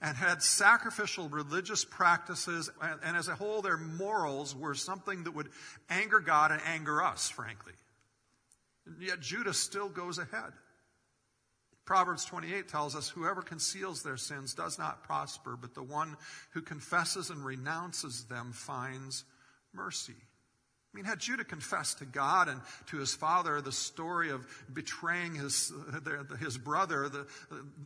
and 0.00 0.16
had 0.16 0.42
sacrificial 0.42 1.28
religious 1.28 1.84
practices, 1.84 2.70
and, 2.80 3.00
and, 3.02 3.16
as 3.16 3.28
a 3.28 3.34
whole, 3.34 3.62
their 3.62 3.76
morals 3.76 4.54
were 4.54 4.74
something 4.74 5.24
that 5.24 5.34
would 5.34 5.48
anger 5.90 6.20
God 6.20 6.52
and 6.52 6.60
anger 6.66 7.02
us, 7.02 7.28
frankly. 7.28 7.72
And 8.86 8.96
yet 9.00 9.20
Judah 9.20 9.54
still 9.54 9.88
goes 9.88 10.18
ahead. 10.18 10.52
Proverbs 11.84 12.24
28 12.24 12.68
tells 12.68 12.96
us 12.96 13.08
whoever 13.08 13.42
conceals 13.42 14.02
their 14.02 14.16
sins 14.16 14.54
does 14.54 14.76
not 14.78 15.04
prosper, 15.04 15.56
but 15.60 15.74
the 15.74 15.84
one 15.84 16.16
who 16.50 16.60
confesses 16.60 17.30
and 17.30 17.44
renounces 17.44 18.24
them 18.24 18.52
finds 18.52 19.24
mercy. 19.72 20.14
I 20.16 20.96
mean, 20.96 21.04
had 21.04 21.20
Judah 21.20 21.44
confessed 21.44 21.98
to 21.98 22.04
God 22.04 22.48
and 22.48 22.60
to 22.86 22.96
his 22.96 23.14
father 23.14 23.60
the 23.60 23.70
story 23.70 24.30
of 24.30 24.46
betraying 24.72 25.34
his, 25.34 25.70
his 26.40 26.58
brother, 26.58 27.08
the, 27.08 27.26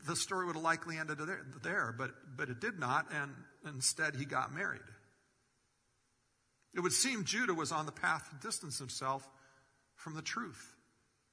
the 0.06 0.16
story 0.16 0.46
would 0.46 0.54
have 0.54 0.62
likely 0.62 0.96
ended 0.96 1.18
there, 1.62 1.94
but, 1.98 2.12
but 2.36 2.48
it 2.48 2.60
did 2.60 2.78
not, 2.78 3.06
and 3.12 3.32
instead 3.66 4.14
he 4.14 4.24
got 4.24 4.54
married. 4.54 4.80
It 6.72 6.80
would 6.80 6.92
seem 6.92 7.24
Judah 7.24 7.52
was 7.52 7.72
on 7.72 7.84
the 7.84 7.92
path 7.92 8.30
to 8.30 8.46
distance 8.46 8.78
himself 8.78 9.28
from 9.96 10.14
the 10.14 10.22
truth. 10.22 10.76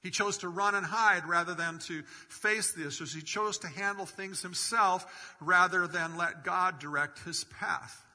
He 0.07 0.11
chose 0.11 0.37
to 0.37 0.47
run 0.47 0.73
and 0.73 0.85
hide 0.85 1.25
rather 1.25 1.53
than 1.53 1.79
to 1.79 2.01
face 2.29 2.71
the 2.71 2.87
issues. 2.87 3.13
He 3.13 3.21
chose 3.21 3.57
to 3.57 3.67
handle 3.67 4.05
things 4.05 4.41
himself 4.41 5.35
rather 5.41 5.85
than 5.85 6.15
let 6.15 6.45
God 6.45 6.79
direct 6.79 7.19
his 7.25 7.43
path. 7.43 8.05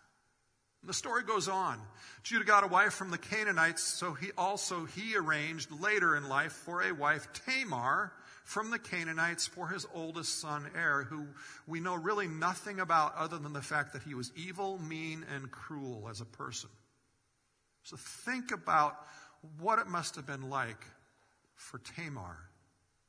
And 0.81 0.89
The 0.89 0.95
story 0.95 1.23
goes 1.23 1.49
on. 1.49 1.79
Judah 2.23 2.47
got 2.47 2.65
a 2.65 2.67
wife 2.67 2.95
from 2.95 3.11
the 3.11 3.19
Canaanites, 3.19 3.83
so 3.83 4.15
he 4.15 4.31
also 4.39 4.87
he 4.87 5.15
arranged 5.15 5.71
later 5.71 6.17
in 6.17 6.31
life 6.31 6.53
for 6.53 6.83
a 6.83 6.93
wife 6.93 7.29
Tamar 7.45 8.11
from 8.43 8.71
the 8.71 8.79
Canaanites 8.79 9.47
for 9.47 9.69
his 9.69 9.87
oldest 9.93 10.41
son 10.41 10.71
Er, 10.75 11.07
who 11.11 11.27
we 11.67 11.79
know 11.79 11.95
really 11.95 12.27
nothing 12.27 12.81
about 12.81 13.17
other 13.17 13.37
than 13.37 13.53
the 13.53 13.61
fact 13.61 13.93
that 13.93 14.05
he 14.05 14.15
was 14.15 14.33
evil, 14.35 14.79
mean, 14.79 15.27
and 15.35 15.51
cruel 15.51 16.09
as 16.11 16.23
a 16.23 16.25
person. 16.25 16.71
So 17.83 17.99
think 17.99 18.51
about 18.51 18.97
what 19.61 19.79
it 19.79 19.89
must 19.89 20.17
have 20.17 20.27
been 20.27 20.49
like 20.49 20.87
for 21.55 21.79
Tamar 21.79 22.37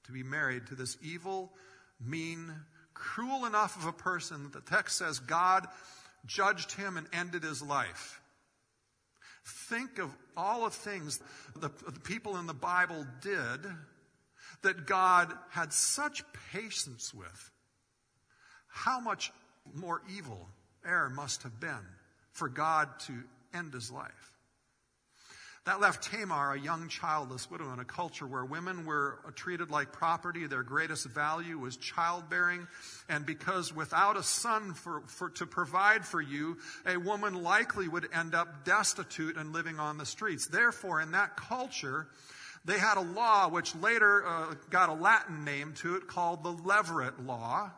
to 0.06 0.12
be 0.12 0.24
married 0.24 0.68
to 0.68 0.76
this 0.76 0.98
evil, 1.02 1.52
mean, 2.04 2.54
cruel 2.94 3.46
enough 3.46 3.78
of 3.78 3.88
a 3.88 3.94
person 3.94 4.44
that 4.44 4.54
the 4.54 4.72
text 4.76 4.98
says 4.98 5.20
God 5.20 5.68
judged 6.26 6.74
him 6.74 6.98
and 6.98 7.08
ended 7.14 7.44
his 7.44 7.62
life. 7.62 8.22
Think 9.46 10.00
of 10.00 10.14
all 10.38 10.64
the 10.66 10.70
things 10.70 11.20
the, 11.56 11.70
the 11.86 12.00
people 12.00 12.38
in 12.38 12.48
the 12.48 12.54
Bible 12.54 13.06
did 13.22 13.60
that 14.62 14.86
God 14.86 15.32
had 15.50 15.74
such 15.74 16.24
patience 16.52 17.14
with. 17.14 17.52
How 18.68 19.00
much 19.00 19.32
more 19.74 20.02
evil 20.16 20.48
Er 20.86 21.10
must 21.10 21.44
have 21.44 21.60
been 21.60 21.86
for 22.32 22.50
God 22.50 22.90
to 23.02 23.14
end 23.54 23.74
his 23.74 23.92
life. 23.92 24.33
That 25.66 25.80
left 25.80 26.12
Tamar, 26.12 26.54
a 26.54 26.60
young 26.60 26.90
childless 26.90 27.50
widow, 27.50 27.72
in 27.72 27.80
a 27.80 27.86
culture 27.86 28.28
where 28.28 28.44
women 28.44 28.86
were 28.86 29.20
treated 29.36 29.72
like 29.72 29.94
property. 29.94 30.46
Their 30.46 30.62
greatest 30.62 31.08
value 31.08 31.58
was 31.58 31.78
childbearing. 31.78 32.68
And 33.08 33.26
because 33.26 33.74
without 33.74 34.18
a 34.18 34.24
son 34.24 34.74
for, 34.74 35.04
for, 35.08 35.30
to 35.30 35.46
provide 35.46 36.06
for 36.06 36.22
you, 36.22 36.58
a 36.86 36.98
woman 36.98 37.44
likely 37.44 37.88
would 37.88 38.10
end 38.14 38.36
up 38.36 38.66
destitute 38.66 39.38
and 39.38 39.54
living 39.54 39.80
on 39.80 39.98
the 39.98 40.06
streets. 40.06 40.48
Therefore, 40.48 41.00
in 41.00 41.12
that 41.12 41.38
culture, 41.38 42.08
they 42.66 42.78
had 42.78 42.98
a 42.98 43.02
law 43.02 43.48
which 43.48 43.74
later 43.74 44.28
uh, 44.28 44.56
got 44.70 44.90
a 44.90 44.94
Latin 44.94 45.46
name 45.46 45.74
to 45.78 45.96
it 45.96 46.08
called 46.08 46.44
the 46.44 46.52
Levirate 46.52 47.26
Law. 47.26 47.72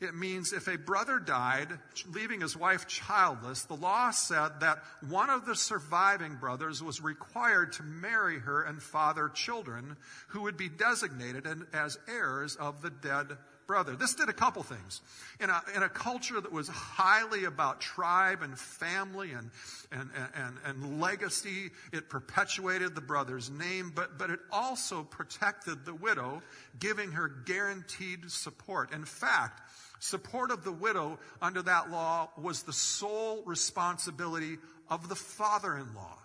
It 0.00 0.14
means 0.14 0.52
if 0.52 0.68
a 0.68 0.78
brother 0.78 1.18
died, 1.18 1.68
leaving 2.12 2.40
his 2.40 2.56
wife 2.56 2.86
childless, 2.86 3.64
the 3.64 3.74
law 3.74 4.12
said 4.12 4.60
that 4.60 4.78
one 5.08 5.28
of 5.28 5.44
the 5.44 5.56
surviving 5.56 6.36
brothers 6.36 6.80
was 6.80 7.02
required 7.02 7.72
to 7.74 7.82
marry 7.82 8.38
her 8.38 8.62
and 8.62 8.80
father 8.80 9.28
children 9.28 9.96
who 10.28 10.42
would 10.42 10.56
be 10.56 10.68
designated 10.68 11.48
as 11.72 11.98
heirs 12.06 12.54
of 12.54 12.80
the 12.80 12.90
dead 12.90 13.38
brother. 13.66 13.96
This 13.96 14.14
did 14.14 14.28
a 14.28 14.32
couple 14.32 14.62
things. 14.62 15.02
In 15.40 15.50
a, 15.50 15.62
in 15.76 15.82
a 15.82 15.88
culture 15.88 16.40
that 16.40 16.50
was 16.50 16.68
highly 16.68 17.44
about 17.44 17.80
tribe 17.80 18.42
and 18.42 18.58
family 18.58 19.32
and, 19.32 19.50
and, 19.92 20.10
and, 20.34 20.56
and 20.64 21.00
legacy, 21.00 21.70
it 21.92 22.08
perpetuated 22.08 22.94
the 22.94 23.00
brother's 23.00 23.50
name, 23.50 23.92
but, 23.94 24.16
but 24.16 24.30
it 24.30 24.40
also 24.50 25.02
protected 25.02 25.84
the 25.84 25.94
widow, 25.94 26.40
giving 26.78 27.12
her 27.12 27.28
guaranteed 27.28 28.30
support. 28.30 28.92
In 28.92 29.04
fact, 29.04 29.60
Support 30.00 30.50
of 30.50 30.64
the 30.64 30.72
widow 30.72 31.18
under 31.42 31.62
that 31.62 31.90
law 31.90 32.30
was 32.40 32.62
the 32.62 32.72
sole 32.72 33.42
responsibility 33.44 34.58
of 34.88 35.08
the 35.08 35.16
father 35.16 35.76
in 35.76 35.94
law. 35.94 36.18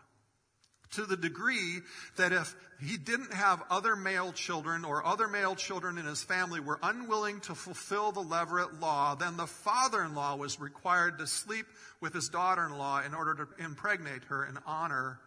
To 0.92 1.06
the 1.06 1.18
degree 1.18 1.80
that 2.18 2.32
if 2.32 2.56
he 2.80 2.98
didn't 2.98 3.34
have 3.34 3.64
other 3.72 3.96
male 3.96 4.32
children 4.32 4.86
or 4.86 5.04
other 5.04 5.28
male 5.28 5.56
children 5.56 5.98
in 5.98 6.06
his 6.06 6.22
family 6.22 6.60
were 6.60 6.78
unwilling 6.84 7.40
to 7.42 7.56
fulfill 7.56 8.12
the 8.12 8.22
Levirate 8.22 8.80
law, 8.80 9.16
then 9.16 9.36
the 9.36 9.48
father 9.48 10.04
in 10.04 10.14
law 10.14 10.36
was 10.36 10.60
required 10.60 11.18
to 11.18 11.26
sleep 11.26 11.66
with 12.00 12.14
his 12.14 12.30
daughter 12.30 12.64
in 12.64 12.78
law 12.78 13.02
in 13.02 13.16
order 13.16 13.34
to 13.34 13.64
impregnate 13.64 14.24
her 14.26 14.44
and 14.44 14.60
honor 14.68 15.20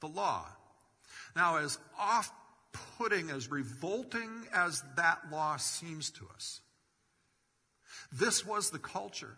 the 0.00 0.06
law. 0.06 0.46
Now, 1.34 1.56
as 1.56 1.78
off 1.98 2.30
putting, 2.96 3.30
as 3.30 3.50
revolting 3.50 4.30
as 4.54 4.84
that 4.96 5.18
law 5.32 5.56
seems 5.56 6.10
to 6.12 6.28
us, 6.34 6.60
this 8.12 8.46
was 8.46 8.70
the 8.70 8.78
culture, 8.78 9.36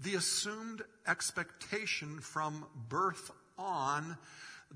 the 0.00 0.14
assumed 0.14 0.82
expectation 1.06 2.20
from 2.20 2.66
birth 2.88 3.30
on 3.58 4.16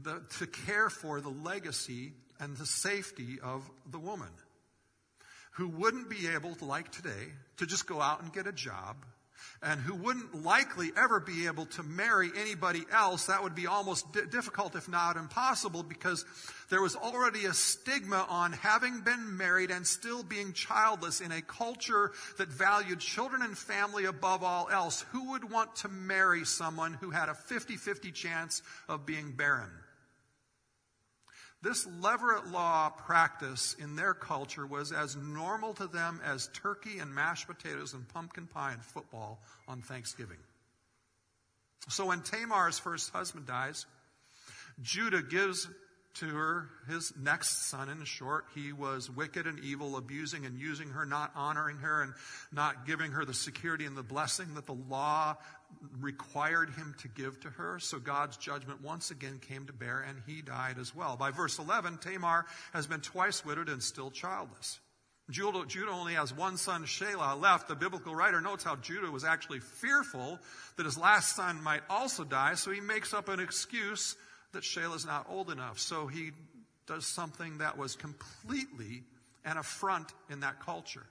the, 0.01 0.23
to 0.39 0.47
care 0.47 0.89
for 0.89 1.21
the 1.21 1.29
legacy 1.29 2.13
and 2.41 2.57
the 2.57 2.67
safety 2.67 3.39
of 3.43 3.69
the 3.91 3.99
woman 3.99 4.31
who 5.53 5.69
wouldn't 5.69 6.09
be 6.09 6.29
able 6.29 6.55
to, 6.55 6.65
like 6.65 6.91
today, 6.91 7.29
to 7.59 7.67
just 7.67 7.87
go 7.87 8.01
out 8.01 8.23
and 8.23 8.33
get 8.33 8.47
a 8.47 8.53
job 8.53 8.97
and 9.63 9.81
who 9.81 9.95
wouldn't 9.95 10.45
likely 10.45 10.91
ever 10.97 11.21
be 11.21 11.47
able 11.47 11.67
to 11.67 11.83
marry 11.83 12.31
anybody 12.37 12.85
else, 12.93 13.27
that 13.27 13.43
would 13.43 13.55
be 13.55 13.67
almost 13.67 14.07
difficult, 14.31 14.75
if 14.75 14.89
not 14.89 15.17
impossible, 15.17 15.83
because 15.83 16.25
there 16.71 16.83
was 16.83 16.97
already 16.97 17.45
a 17.45 17.53
stigma 17.53 18.27
on 18.29 18.53
having 18.53 19.01
been 19.01 19.37
married 19.37 19.71
and 19.71 19.87
still 19.87 20.23
being 20.23 20.53
childless 20.53 21.21
in 21.21 21.31
a 21.33 21.43
culture 21.43 22.13
that 22.39 22.49
valued 22.49 22.99
children 22.99 23.43
and 23.43 23.57
family 23.57 24.07
above 24.07 24.43
all 24.43 24.69
else. 24.71 25.05
Who 25.13 25.33
would 25.33 25.51
want 25.51 25.77
to 25.77 25.89
marry 25.89 26.45
someone 26.45 26.95
who 26.95 27.11
had 27.11 27.29
a 27.29 27.35
50 27.35 27.77
50 27.77 28.11
chance 28.13 28.63
of 28.89 29.07
being 29.07 29.33
barren? 29.33 29.71
This 31.63 31.87
levirate 31.87 32.51
law 32.51 32.91
practice 32.91 33.77
in 33.79 33.95
their 33.95 34.15
culture 34.15 34.67
was 34.67 34.91
as 34.91 35.15
normal 35.15 35.75
to 35.75 35.87
them 35.87 36.21
as 36.25 36.49
turkey 36.53 36.99
and 36.99 37.15
mashed 37.15 37.47
potatoes 37.47 37.95
and 37.95 38.09
pumpkin 38.09 38.49
pie 38.49 38.73
and 38.73 38.83
football 38.83 39.41
on 39.69 39.81
Thanksgiving. 39.81 40.39
So 41.89 42.07
when 42.07 42.23
Tamar's 42.23 42.81
first 42.81 43.11
husband 43.11 43.47
dies, 43.47 43.87
Judah 44.83 45.23
gives 45.23 45.69
to 46.15 46.27
her 46.27 46.69
his 46.89 47.13
next 47.19 47.69
son. 47.71 47.89
In 47.89 48.05
short, 48.05 48.45
he 48.55 48.73
was 48.73 49.09
wicked 49.09 49.47
and 49.47 49.59
evil, 49.61 49.97
abusing 49.97 50.45
and 50.45 50.59
using 50.59 50.91
her, 50.91 51.07
not 51.07 51.33
honoring 51.35 51.79
her, 51.79 52.03
and 52.03 52.13
not 52.53 52.87
giving 52.87 53.13
her 53.13 53.25
the 53.25 53.35
security 53.35 53.87
and 53.87 53.97
the 53.97 54.03
blessing 54.03 54.55
that 54.55 54.67
the 54.67 54.75
law 54.75 55.37
required 56.01 56.71
him 56.71 56.95
to 57.01 57.09
give 57.09 57.41
to 57.41 57.49
her. 57.51 57.79
So 57.79 57.99
God's 57.99 58.37
judgment 58.37 58.83
once 58.83 59.11
again 59.11 59.39
came 59.41 59.67
to 59.67 59.73
bear, 59.73 60.01
and 60.01 60.19
he 60.27 60.43
died 60.43 60.79
as 60.79 60.95
well. 60.95 61.17
By 61.17 61.31
verse 61.31 61.59
11, 61.59 61.99
Tamar 61.99 62.47
has 62.73 62.87
been 62.87 63.01
twice 63.01 63.45
widowed 63.45 63.69
and 63.69 63.83
still 63.83 64.11
childless. 64.11 64.81
Judah, 65.31 65.65
Judah 65.67 65.93
only 65.93 66.15
has 66.15 66.35
one 66.35 66.57
son, 66.57 66.85
Shelah, 66.85 67.41
left. 67.41 67.69
The 67.69 67.77
biblical 67.77 68.15
writer 68.15 68.41
notes 68.41 68.65
how 68.65 68.77
Judah 68.77 69.11
was 69.11 69.25
actually 69.25 69.61
fearful 69.61 70.39
that 70.77 70.85
his 70.85 70.99
last 70.99 71.37
son 71.37 71.63
might 71.63 71.83
also 71.89 72.25
die, 72.25 72.55
so 72.55 72.71
he 72.71 72.81
makes 72.81 73.15
up 73.15 73.29
an 73.29 73.41
excuse 73.41 74.17
that 74.53 74.63
Shelah 74.63 74.97
is 74.97 75.07
not 75.07 75.27
old 75.31 75.51
enough. 75.51 75.79
So 75.79 76.07
he 76.07 76.33
does 76.87 77.07
something 77.07 77.59
that 77.59 77.79
was 77.79 77.95
completely 77.95 79.05
an 79.45 79.57
affront 79.57 80.13
in 80.29 80.41
that 80.41 80.61
culture. 80.61 81.07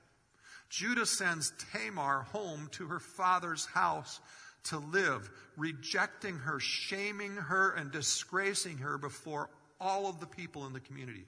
Judah 0.70 1.06
sends 1.06 1.52
Tamar 1.74 2.22
home 2.32 2.70
to 2.74 2.88
her 2.88 3.00
father's 3.00 3.66
house 3.66 4.20
to 4.66 4.78
live, 4.78 5.30
rejecting 5.58 6.38
her, 6.38 6.60
shaming 6.60 7.36
her, 7.36 7.72
and 7.72 7.92
disgracing 7.92 8.78
her 8.80 8.98
before 8.98 9.50
all 9.80 10.08
of 10.08 10.20
the 10.20 10.28
people 10.28 10.66
in 10.66 10.74
the 10.74 10.80
community. 10.80 11.26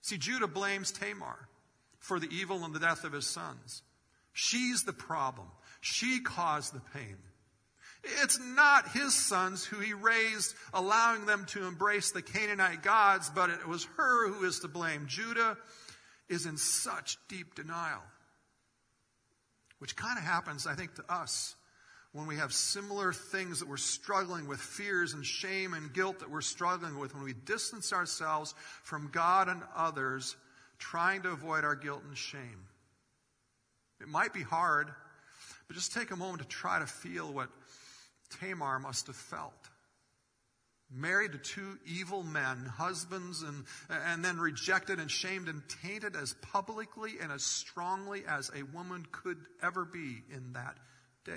See, 0.00 0.18
Judah 0.18 0.46
blames 0.48 0.90
Tamar 0.92 1.48
for 1.98 2.18
the 2.18 2.28
evil 2.30 2.64
and 2.64 2.74
the 2.74 2.80
death 2.80 3.04
of 3.04 3.12
his 3.12 3.26
sons. 3.26 3.82
She's 4.32 4.84
the 4.84 4.92
problem. 4.92 5.48
She 5.80 6.20
caused 6.20 6.74
the 6.74 6.80
pain. 6.94 7.16
It's 8.22 8.38
not 8.40 8.88
his 8.90 9.12
sons 9.14 9.64
who 9.64 9.80
he 9.80 9.92
raised, 9.92 10.54
allowing 10.72 11.26
them 11.26 11.44
to 11.46 11.66
embrace 11.66 12.12
the 12.12 12.22
Canaanite 12.22 12.82
gods, 12.82 13.30
but 13.34 13.50
it 13.50 13.66
was 13.66 13.84
her 13.96 14.28
who 14.28 14.44
is 14.44 14.60
to 14.60 14.68
blame. 14.68 15.06
Judah 15.08 15.56
is 16.28 16.46
in 16.46 16.56
such 16.56 17.18
deep 17.28 17.54
denial. 17.54 18.02
which 19.78 19.96
kind 19.96 20.18
of 20.18 20.24
happens, 20.24 20.66
I 20.66 20.74
think, 20.74 20.94
to 20.96 21.04
us 21.12 21.54
when 22.12 22.26
we 22.26 22.36
have 22.36 22.52
similar 22.52 23.12
things 23.12 23.60
that 23.60 23.68
we're 23.68 23.76
struggling 23.76 24.48
with, 24.48 24.60
fears 24.60 25.12
and 25.12 25.24
shame 25.24 25.74
and 25.74 25.92
guilt 25.92 26.20
that 26.20 26.30
we're 26.30 26.40
struggling 26.40 26.98
with, 26.98 27.14
when 27.14 27.24
we 27.24 27.34
distance 27.34 27.92
ourselves 27.92 28.54
from 28.82 29.10
God 29.12 29.48
and 29.48 29.62
others, 29.76 30.36
trying 30.78 31.22
to 31.22 31.30
avoid 31.30 31.64
our 31.64 31.76
guilt 31.76 32.02
and 32.06 32.16
shame. 32.16 32.66
It 34.00 34.08
might 34.08 34.32
be 34.32 34.42
hard, 34.42 34.88
but 35.66 35.76
just 35.76 35.92
take 35.92 36.10
a 36.10 36.16
moment 36.16 36.42
to 36.42 36.48
try 36.48 36.78
to 36.78 36.86
feel 36.86 37.30
what 37.32 37.50
Tamar 38.40 38.78
must 38.78 39.06
have 39.08 39.16
felt. 39.16 39.52
Married 40.90 41.32
to 41.32 41.38
two 41.38 41.78
evil 41.86 42.22
men, 42.22 42.64
husbands, 42.64 43.42
and, 43.42 43.64
and 43.90 44.24
then 44.24 44.38
rejected 44.38 44.98
and 44.98 45.10
shamed 45.10 45.48
and 45.48 45.62
tainted 45.82 46.16
as 46.16 46.34
publicly 46.40 47.12
and 47.20 47.30
as 47.30 47.42
strongly 47.42 48.22
as 48.26 48.50
a 48.56 48.62
woman 48.74 49.06
could 49.12 49.36
ever 49.62 49.84
be 49.84 50.22
in 50.34 50.54
that 50.54 50.78
day. 51.26 51.34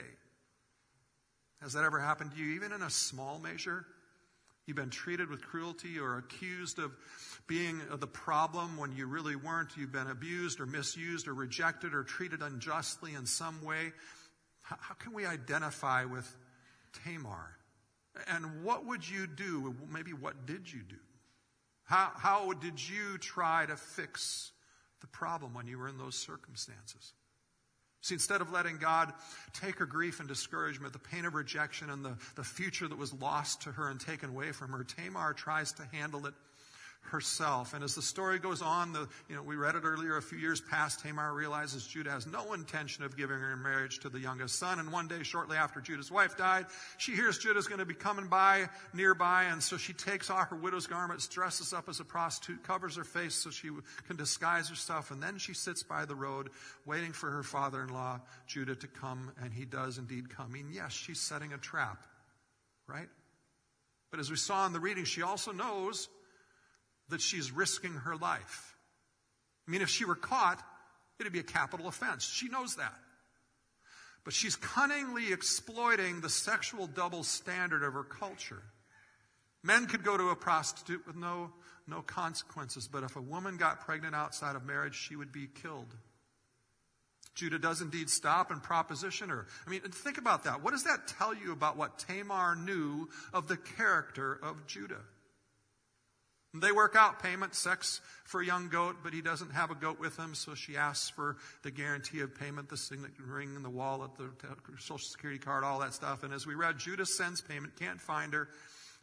Has 1.61 1.73
that 1.73 1.83
ever 1.83 1.99
happened 1.99 2.31
to 2.31 2.37
you, 2.37 2.55
even 2.55 2.71
in 2.71 2.81
a 2.81 2.89
small 2.89 3.39
measure? 3.39 3.85
You've 4.65 4.77
been 4.77 4.89
treated 4.89 5.29
with 5.29 5.41
cruelty 5.41 5.99
or 5.99 6.17
accused 6.17 6.79
of 6.79 6.91
being 7.47 7.81
uh, 7.91 7.97
the 7.97 8.07
problem 8.07 8.77
when 8.77 8.95
you 8.95 9.07
really 9.07 9.35
weren't. 9.35 9.75
You've 9.75 9.91
been 9.91 10.07
abused 10.07 10.59
or 10.59 10.65
misused 10.65 11.27
or 11.27 11.33
rejected 11.33 11.93
or 11.93 12.03
treated 12.03 12.41
unjustly 12.41 13.13
in 13.13 13.25
some 13.25 13.63
way. 13.63 13.91
How 14.61 14.93
can 14.95 15.13
we 15.13 15.25
identify 15.25 16.05
with 16.05 16.33
Tamar? 17.03 17.57
And 18.27 18.63
what 18.63 18.85
would 18.85 19.07
you 19.07 19.27
do? 19.27 19.75
Maybe 19.91 20.13
what 20.13 20.45
did 20.45 20.71
you 20.71 20.81
do? 20.87 20.95
How, 21.83 22.11
how 22.15 22.53
did 22.53 22.87
you 22.87 23.17
try 23.17 23.65
to 23.65 23.75
fix 23.75 24.51
the 25.01 25.07
problem 25.07 25.53
when 25.53 25.67
you 25.67 25.77
were 25.77 25.89
in 25.89 25.97
those 25.97 26.15
circumstances? 26.15 27.13
See, 28.01 28.15
instead 28.15 28.41
of 28.41 28.51
letting 28.51 28.77
God 28.77 29.13
take 29.53 29.77
her 29.77 29.85
grief 29.85 30.19
and 30.19 30.27
discouragement, 30.27 30.91
the 30.91 30.99
pain 30.99 31.23
of 31.25 31.35
rejection, 31.35 31.91
and 31.91 32.03
the, 32.03 32.15
the 32.35 32.43
future 32.43 32.87
that 32.87 32.97
was 32.97 33.13
lost 33.13 33.61
to 33.61 33.71
her 33.71 33.89
and 33.89 33.99
taken 33.99 34.29
away 34.29 34.51
from 34.51 34.71
her, 34.71 34.83
Tamar 34.83 35.33
tries 35.33 35.71
to 35.73 35.83
handle 35.91 36.25
it 36.25 36.33
herself. 37.01 37.73
And 37.73 37.83
as 37.83 37.95
the 37.95 38.01
story 38.01 38.39
goes 38.39 38.61
on, 38.61 38.93
the, 38.93 39.07
you 39.27 39.35
know, 39.35 39.43
we 39.43 39.55
read 39.55 39.75
it 39.75 39.83
earlier, 39.83 40.17
a 40.17 40.21
few 40.21 40.37
years 40.37 40.61
past, 40.61 41.01
Tamar 41.01 41.33
realizes 41.33 41.85
Judah 41.85 42.11
has 42.11 42.25
no 42.25 42.53
intention 42.53 43.03
of 43.03 43.17
giving 43.17 43.37
her 43.37 43.53
in 43.53 43.61
marriage 43.61 43.99
to 43.99 44.09
the 44.09 44.19
youngest 44.19 44.57
son. 44.57 44.79
And 44.79 44.91
one 44.91 45.07
day, 45.07 45.23
shortly 45.23 45.57
after 45.57 45.81
Judah's 45.81 46.11
wife 46.11 46.37
died, 46.37 46.67
she 46.97 47.13
hears 47.13 47.37
Judah's 47.37 47.67
going 47.67 47.79
to 47.79 47.85
be 47.85 47.93
coming 47.93 48.27
by 48.27 48.69
nearby. 48.93 49.45
And 49.45 49.61
so 49.61 49.77
she 49.77 49.93
takes 49.93 50.29
off 50.29 50.49
her 50.51 50.55
widow's 50.55 50.87
garments, 50.87 51.27
dresses 51.27 51.73
up 51.73 51.89
as 51.89 51.99
a 51.99 52.05
prostitute, 52.05 52.63
covers 52.63 52.95
her 52.95 53.03
face 53.03 53.35
so 53.35 53.49
she 53.49 53.69
can 54.07 54.15
disguise 54.15 54.69
herself. 54.69 55.11
And 55.11 55.21
then 55.21 55.37
she 55.37 55.53
sits 55.53 55.83
by 55.83 56.05
the 56.05 56.15
road 56.15 56.49
waiting 56.85 57.11
for 57.11 57.29
her 57.29 57.43
father-in-law, 57.43 58.21
Judah, 58.47 58.75
to 58.75 58.87
come. 58.87 59.31
And 59.43 59.51
he 59.51 59.65
does 59.65 59.97
indeed 59.97 60.29
come. 60.29 60.47
I 60.49 60.53
mean, 60.53 60.69
yes, 60.71 60.93
she's 60.93 61.19
setting 61.19 61.51
a 61.51 61.57
trap, 61.57 62.03
right? 62.87 63.09
But 64.11 64.19
as 64.19 64.29
we 64.29 64.37
saw 64.37 64.65
in 64.65 64.73
the 64.73 64.79
reading, 64.79 65.05
she 65.05 65.21
also 65.21 65.51
knows 65.51 66.07
that 67.11 67.21
she's 67.21 67.51
risking 67.51 67.93
her 67.93 68.15
life. 68.15 68.75
I 69.67 69.71
mean, 69.71 69.81
if 69.81 69.89
she 69.89 70.05
were 70.05 70.15
caught, 70.15 70.61
it'd 71.19 71.31
be 71.31 71.39
a 71.39 71.43
capital 71.43 71.87
offense. 71.87 72.23
She 72.23 72.49
knows 72.49 72.75
that. 72.75 72.95
But 74.23 74.33
she's 74.33 74.55
cunningly 74.55 75.31
exploiting 75.31 76.21
the 76.21 76.29
sexual 76.29 76.87
double 76.87 77.23
standard 77.23 77.83
of 77.83 77.93
her 77.93 78.03
culture. 78.03 78.61
Men 79.63 79.85
could 79.87 80.03
go 80.03 80.17
to 80.17 80.29
a 80.29 80.35
prostitute 80.35 81.05
with 81.07 81.15
no, 81.15 81.51
no 81.87 82.01
consequences, 82.01 82.87
but 82.91 83.03
if 83.03 83.15
a 83.15 83.21
woman 83.21 83.57
got 83.57 83.81
pregnant 83.81 84.15
outside 84.15 84.55
of 84.55 84.65
marriage, 84.65 84.95
she 84.95 85.15
would 85.15 85.31
be 85.31 85.47
killed. 85.61 85.95
Judah 87.33 87.59
does 87.59 87.81
indeed 87.81 88.09
stop 88.09 88.51
and 88.51 88.61
proposition 88.61 89.29
her. 89.29 89.47
I 89.65 89.69
mean, 89.69 89.81
think 89.81 90.17
about 90.17 90.43
that. 90.43 90.61
What 90.61 90.71
does 90.71 90.83
that 90.83 91.07
tell 91.07 91.33
you 91.33 91.51
about 91.53 91.77
what 91.77 91.97
Tamar 91.99 92.55
knew 92.55 93.09
of 93.33 93.47
the 93.47 93.57
character 93.57 94.37
of 94.43 94.67
Judah? 94.67 95.01
They 96.53 96.73
work 96.73 96.97
out 96.97 97.23
payment, 97.23 97.55
sex 97.55 98.01
for 98.25 98.41
a 98.41 98.45
young 98.45 98.67
goat, 98.67 98.97
but 99.03 99.13
he 99.13 99.21
doesn't 99.21 99.51
have 99.51 99.71
a 99.71 99.75
goat 99.75 100.01
with 100.01 100.17
him, 100.17 100.35
so 100.35 100.53
she 100.53 100.75
asks 100.75 101.09
for 101.09 101.37
the 101.63 101.71
guarantee 101.71 102.19
of 102.19 102.35
payment, 102.35 102.67
the 102.67 102.75
signet 102.75 103.11
ring 103.25 103.55
in 103.55 103.63
the 103.63 103.69
wallet, 103.69 104.11
the 104.17 104.29
social 104.79 104.97
security 104.97 105.39
card, 105.39 105.63
all 105.63 105.79
that 105.79 105.93
stuff. 105.93 106.23
And 106.23 106.33
as 106.33 106.45
we 106.45 106.55
read, 106.55 106.77
Judah 106.77 107.05
sends 107.05 107.39
payment, 107.39 107.77
can't 107.79 108.01
find 108.01 108.33
her, 108.33 108.49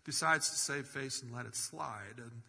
decides 0.04 0.50
to 0.50 0.56
save 0.56 0.86
face 0.86 1.22
and 1.22 1.32
let 1.32 1.46
it 1.46 1.56
slide. 1.56 2.18
And 2.18 2.42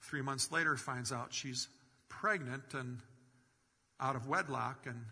three 0.00 0.22
months 0.22 0.50
later 0.50 0.76
finds 0.76 1.12
out 1.12 1.34
she's 1.34 1.68
pregnant 2.08 2.72
and 2.72 3.00
out 4.00 4.16
of 4.16 4.28
wedlock. 4.28 4.86
And 4.86 5.04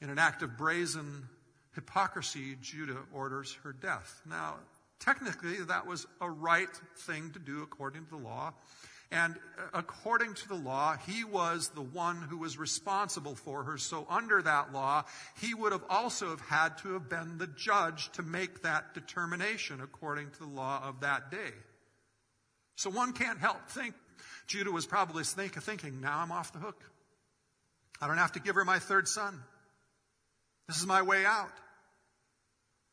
in 0.00 0.10
an 0.10 0.18
act 0.18 0.42
of 0.42 0.56
brazen 0.56 1.28
hypocrisy, 1.76 2.56
Judah 2.60 2.98
orders 3.12 3.56
her 3.62 3.72
death. 3.72 4.22
Now, 4.28 4.56
Technically, 5.00 5.56
that 5.68 5.86
was 5.86 6.06
a 6.20 6.30
right 6.30 6.68
thing 6.96 7.30
to 7.32 7.38
do 7.38 7.62
according 7.62 8.04
to 8.06 8.10
the 8.10 8.16
law. 8.16 8.54
And 9.10 9.36
uh, 9.36 9.62
according 9.72 10.34
to 10.34 10.48
the 10.48 10.54
law, 10.54 10.96
he 11.06 11.22
was 11.22 11.68
the 11.68 11.82
one 11.82 12.22
who 12.22 12.38
was 12.38 12.58
responsible 12.58 13.36
for 13.36 13.62
her. 13.64 13.78
So 13.78 14.06
under 14.10 14.42
that 14.42 14.72
law, 14.72 15.04
he 15.40 15.54
would 15.54 15.72
have 15.72 15.84
also 15.88 16.30
have 16.30 16.40
had 16.40 16.78
to 16.78 16.94
have 16.94 17.08
been 17.08 17.38
the 17.38 17.46
judge 17.46 18.10
to 18.12 18.22
make 18.22 18.62
that 18.62 18.94
determination 18.94 19.80
according 19.80 20.30
to 20.30 20.38
the 20.40 20.48
law 20.48 20.82
of 20.82 21.00
that 21.00 21.30
day. 21.30 21.52
So 22.76 22.90
one 22.90 23.12
can't 23.12 23.38
help 23.38 23.68
think 23.70 23.94
Judah 24.48 24.70
was 24.70 24.86
probably 24.86 25.24
think, 25.24 25.54
thinking, 25.54 26.00
now 26.00 26.18
I'm 26.18 26.32
off 26.32 26.52
the 26.52 26.58
hook. 26.58 26.82
I 28.00 28.06
don't 28.06 28.18
have 28.18 28.32
to 28.32 28.40
give 28.40 28.56
her 28.56 28.64
my 28.64 28.78
third 28.78 29.08
son. 29.08 29.40
This 30.68 30.78
is 30.78 30.86
my 30.86 31.02
way 31.02 31.24
out. 31.24 31.52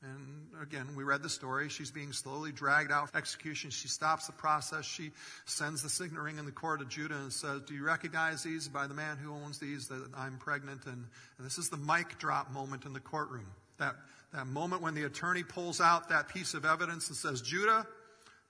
And 0.04 0.43
again, 0.62 0.96
we 0.96 1.04
read 1.04 1.24
the 1.24 1.30
story. 1.30 1.70
She's 1.70 1.92
being 1.92 2.14
slowly 2.14 2.52
dragged 2.52 2.92
out 2.92 3.10
for 3.10 3.18
execution. 3.18 3.70
She 3.70 3.88
stops 3.88 4.28
the 4.28 4.34
process. 4.34 4.86
She 4.86 5.12
sends 5.46 5.82
the 5.82 5.90
signet 5.90 6.20
ring 6.20 6.38
in 6.38 6.46
the 6.46 6.52
court 6.52 6.82
of 6.82 6.90
Judah 6.90 7.16
and 7.16 7.32
says, 7.32 7.62
Do 7.64 7.74
you 7.74 7.84
recognize 7.84 8.44
these 8.44 8.68
by 8.68 8.88
the 8.88 8.94
man 8.94 9.18
who 9.18 9.34
owns 9.34 9.60
these 9.60 9.88
that 9.88 10.06
I'm 10.16 10.38
pregnant? 10.38 10.86
And, 10.86 11.06
and 11.38 11.46
this 11.46 11.58
is 11.58 11.70
the 11.70 11.78
mic 11.78 12.18
drop 12.20 12.52
moment 12.52 12.86
in 12.86 12.94
the 12.94 13.00
courtroom. 13.00 13.48
That, 13.78 13.96
that 14.34 14.48
moment 14.48 14.82
when 14.82 14.96
the 14.96 15.04
attorney 15.04 15.44
pulls 15.44 15.82
out 15.82 16.10
that 16.10 16.30
piece 16.30 16.54
of 16.54 16.66
evidence 16.66 17.08
and 17.08 17.18
says, 17.18 17.42
Judah, 17.42 17.88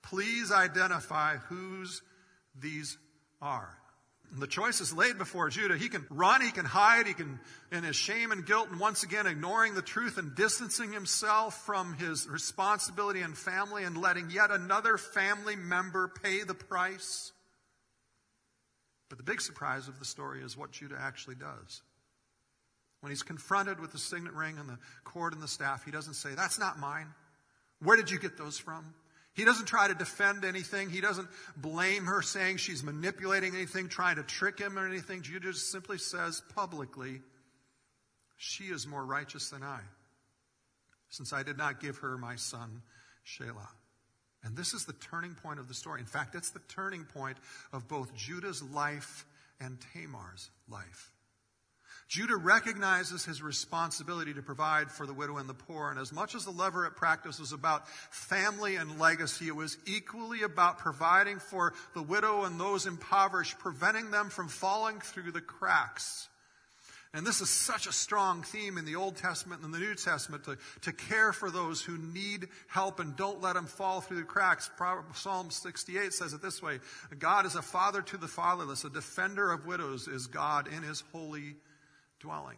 please 0.02 0.52
identify 0.52 1.38
whose 1.38 2.02
these 2.60 2.98
are. 3.42 3.78
The 4.32 4.48
choice 4.48 4.82
is 4.82 4.92
laid 4.92 5.20
before 5.20 5.50
Judah. 5.50 5.78
He 5.78 5.90
can 5.90 6.06
run, 6.10 6.42
he 6.42 6.52
can 6.52 6.66
hide, 6.66 7.06
he 7.06 7.14
can, 7.14 7.40
in 7.72 7.84
his 7.84 7.96
shame 7.96 8.32
and 8.32 8.44
guilt, 8.46 8.70
and 8.72 8.80
once 8.80 9.04
again 9.04 9.28
ignoring 9.28 9.76
the 9.76 9.84
truth 9.84 10.18
and 10.18 10.34
distancing 10.34 10.92
himself 10.92 11.64
from 11.66 11.94
his 11.94 12.28
responsibility 12.28 13.22
and 13.22 13.38
family 13.38 13.84
and 13.84 13.96
letting 13.96 14.32
yet 14.32 14.50
another 14.50 14.98
family 14.98 15.56
member 15.56 16.08
pay 16.08 16.42
the 16.42 16.56
price. 16.56 17.32
But 19.10 19.20
the 19.20 19.24
big 19.24 19.42
surprise 19.42 19.88
of 19.88 20.00
the 20.00 20.06
story 20.06 20.42
is 20.42 20.58
what 20.58 20.72
Judah 20.72 20.98
actually 21.00 21.36
does. 21.36 21.84
When 23.02 23.12
he's 23.12 23.22
confronted 23.22 23.80
with 23.80 23.92
the 23.92 24.00
signet 24.00 24.34
ring 24.34 24.58
and 24.58 24.68
the 24.68 24.80
cord 25.04 25.34
and 25.34 25.42
the 25.42 25.48
staff, 25.48 25.86
he 25.86 25.92
doesn't 25.92 26.16
say, 26.16 26.34
That's 26.36 26.58
not 26.58 26.80
mine. 26.80 27.08
Where 27.84 27.98
did 27.98 28.10
you 28.10 28.18
get 28.18 28.38
those 28.38 28.58
from? 28.58 28.96
He 29.34 29.46
doesn't 29.46 29.66
try 29.66 29.88
to 29.88 29.96
defend 29.96 30.46
anything. 30.46 30.90
He 30.90 31.02
doesn't 31.02 31.28
blame 31.58 32.06
her 32.06 32.22
saying 32.22 32.58
she's 32.58 32.84
manipulating 32.84 33.56
anything, 33.56 33.90
trying 33.90 34.18
to 34.18 34.24
trick 34.24 34.60
him 34.60 34.78
or 34.78 34.88
anything. 34.88 35.24
Judah 35.24 35.54
simply 35.54 35.98
says 35.98 36.42
publicly, 36.56 37.22
She 38.38 38.66
is 38.66 38.86
more 38.86 39.04
righteous 39.04 39.50
than 39.50 39.64
I, 39.64 39.80
since 41.10 41.34
I 41.34 41.42
did 41.42 41.58
not 41.58 41.80
give 41.80 41.98
her 41.98 42.18
my 42.18 42.36
son, 42.36 42.84
Shelah. 43.26 43.70
And 44.44 44.56
this 44.56 44.74
is 44.74 44.86
the 44.86 44.94
turning 44.94 45.36
point 45.36 45.60
of 45.60 45.68
the 45.68 45.74
story. 45.74 46.02
In 46.02 46.06
fact, 46.06 46.36
it's 46.36 46.52
the 46.52 46.62
turning 46.68 47.06
point 47.06 47.38
of 47.72 47.88
both 47.88 48.14
Judah's 48.16 48.62
life 48.62 49.26
and 49.60 49.78
Tamar's 49.94 50.50
life. 50.70 51.12
Judah 52.14 52.36
recognizes 52.36 53.26
his 53.26 53.42
responsibility 53.42 54.36
to 54.36 54.44
provide 54.44 54.92
for 54.92 55.08
the 55.08 55.16
widow 55.16 55.38
and 55.38 55.50
the 55.50 55.56
poor. 55.56 55.90
And 55.90 56.00
as 56.00 56.14
much 56.14 56.36
as 56.36 56.46
the 56.46 56.52
Levirate 56.52 56.96
practice 56.96 57.40
was 57.40 57.54
about 57.54 57.90
family 57.90 58.76
and 58.76 59.00
legacy, 59.00 59.48
it 59.48 59.56
was 59.56 59.80
equally 59.88 60.44
about 60.44 60.78
providing 60.78 61.40
for 61.40 61.74
the 61.96 62.04
widow 62.04 62.44
and 62.44 62.60
those 62.60 62.86
impoverished, 62.86 63.58
preventing 63.58 64.12
them 64.12 64.30
from 64.30 64.48
falling 64.48 65.00
through 65.00 65.32
the 65.32 65.42
cracks. 65.42 66.30
And 67.16 67.26
this 67.26 67.42
is 67.42 67.50
such 67.50 67.88
a 67.88 67.92
strong 67.92 68.44
theme 68.44 68.78
in 68.78 68.86
the 68.86 68.96
Old 68.96 69.16
Testament 69.16 69.64
and 69.64 69.74
the 69.74 69.80
New 69.80 69.96
Testament 69.96 70.44
to, 70.44 70.60
to 70.82 70.94
care 70.94 71.34
for 71.34 71.50
those 71.50 71.82
who 71.82 71.98
need 71.98 72.48
help 72.68 73.00
and 73.00 73.16
don't 73.16 73.42
let 73.42 73.56
them 73.56 73.66
fall 73.66 74.02
through 74.02 74.18
the 74.18 74.24
cracks. 74.24 74.70
Psalm 75.16 75.50
68 75.50 76.14
says 76.14 76.34
it 76.34 76.44
this 76.44 76.62
way 76.62 76.78
God 77.18 77.48
is 77.48 77.56
a 77.56 77.64
father 77.64 78.04
to 78.04 78.18
the 78.18 78.28
fatherless, 78.28 78.84
a 78.84 78.92
defender 78.92 79.52
of 79.52 79.66
widows 79.66 80.08
is 80.08 80.28
God 80.28 80.68
in 80.68 80.84
his 80.84 81.04
holy 81.12 81.56
dwelling. 82.24 82.58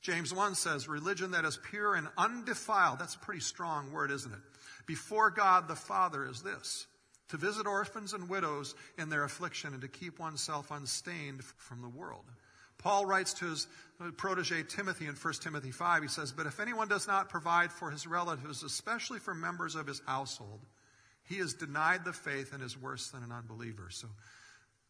James 0.00 0.34
1 0.34 0.54
says, 0.54 0.88
religion 0.88 1.30
that 1.30 1.44
is 1.44 1.58
pure 1.70 1.94
and 1.94 2.08
undefiled. 2.18 2.98
That's 2.98 3.14
a 3.14 3.20
pretty 3.20 3.40
strong 3.40 3.92
word, 3.92 4.10
isn't 4.10 4.32
it? 4.32 4.40
Before 4.86 5.30
God 5.30 5.68
the 5.68 5.76
Father 5.76 6.26
is 6.26 6.42
this 6.42 6.86
to 7.28 7.36
visit 7.38 7.66
orphans 7.66 8.12
and 8.12 8.28
widows 8.28 8.74
in 8.98 9.08
their 9.08 9.24
affliction 9.24 9.72
and 9.72 9.80
to 9.80 9.88
keep 9.88 10.18
oneself 10.18 10.70
unstained 10.70 11.42
from 11.56 11.80
the 11.80 11.88
world. 11.88 12.24
Paul 12.76 13.06
writes 13.06 13.32
to 13.34 13.46
his 13.46 13.66
uh, 13.98 14.10
protege 14.16 14.62
Timothy 14.64 15.06
in 15.06 15.14
1 15.14 15.34
Timothy 15.42 15.70
5, 15.70 16.02
he 16.02 16.08
says, 16.08 16.32
But 16.32 16.46
if 16.46 16.60
anyone 16.60 16.88
does 16.88 17.06
not 17.06 17.30
provide 17.30 17.72
for 17.72 17.90
his 17.90 18.06
relatives, 18.06 18.62
especially 18.62 19.20
for 19.20 19.34
members 19.34 19.74
of 19.74 19.86
his 19.86 20.02
household, 20.06 20.60
he 21.24 21.36
has 21.36 21.54
denied 21.54 22.04
the 22.04 22.12
faith 22.12 22.52
and 22.52 22.62
is 22.62 22.76
worse 22.76 23.08
than 23.08 23.22
an 23.22 23.32
unbeliever. 23.32 23.88
So 23.90 24.08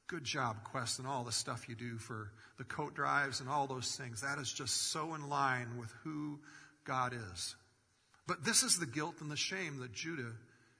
good 0.06 0.24
job, 0.24 0.64
Quest, 0.64 0.98
and 0.98 1.08
all 1.08 1.24
the 1.24 1.32
stuff 1.32 1.68
you 1.68 1.74
do 1.74 1.96
for 1.98 2.30
the 2.58 2.64
coat 2.64 2.94
drives 2.94 3.40
and 3.40 3.48
all 3.48 3.66
those 3.66 3.96
things. 3.96 4.20
That 4.20 4.38
is 4.38 4.52
just 4.52 4.92
so 4.92 5.14
in 5.14 5.28
line 5.28 5.78
with 5.78 5.92
who 6.02 6.38
God 6.84 7.14
is. 7.32 7.56
But 8.26 8.44
this 8.44 8.62
is 8.62 8.78
the 8.78 8.86
guilt 8.86 9.16
and 9.20 9.30
the 9.30 9.36
shame 9.36 9.80
that 9.80 9.92
Judah 9.92 10.32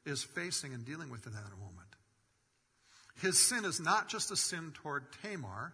is 0.06 0.22
facing 0.22 0.74
and 0.74 0.84
dealing 0.84 1.10
with 1.10 1.26
in 1.26 1.32
that 1.32 1.50
moment. 1.50 1.88
His 3.20 3.38
sin 3.38 3.64
is 3.64 3.80
not 3.80 4.08
just 4.08 4.30
a 4.30 4.36
sin 4.36 4.72
toward 4.74 5.04
Tamar, 5.22 5.72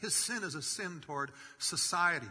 his 0.00 0.14
sin 0.14 0.42
is 0.42 0.54
a 0.54 0.62
sin 0.62 1.00
toward 1.00 1.30
society, 1.58 2.26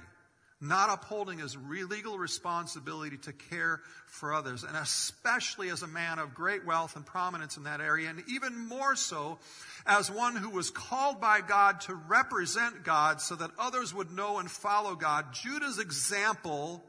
not 0.64 0.90
upholding 0.90 1.40
his 1.40 1.58
legal 1.58 2.18
responsibility 2.18 3.18
to 3.18 3.34
care 3.34 3.82
for 4.08 4.34
others, 4.34 4.64
and 4.64 4.78
especially 4.78 5.70
as 5.70 5.84
a 5.84 5.88
man 5.88 6.20
of 6.20 6.34
great 6.34 6.66
wealth 6.66 6.96
and 6.96 7.06
prominence 7.06 7.58
in 7.58 7.64
that 7.64 7.82
area, 7.82 8.10
and 8.10 8.24
even 8.30 8.58
more 8.58 8.96
so 8.96 9.40
as 9.86 10.10
one 10.10 10.36
who 10.36 10.50
was 10.50 10.72
called 10.72 11.20
by 11.20 11.42
God 11.42 11.82
to 11.82 11.94
represent 11.94 12.84
God 12.84 13.20
so 13.20 13.36
that 13.36 13.52
others 13.60 13.94
would 13.94 14.12
know 14.12 14.40
and 14.40 14.50
follow 14.50 14.96
God. 14.96 15.34
Judah's 15.34 15.80
example 15.80 16.84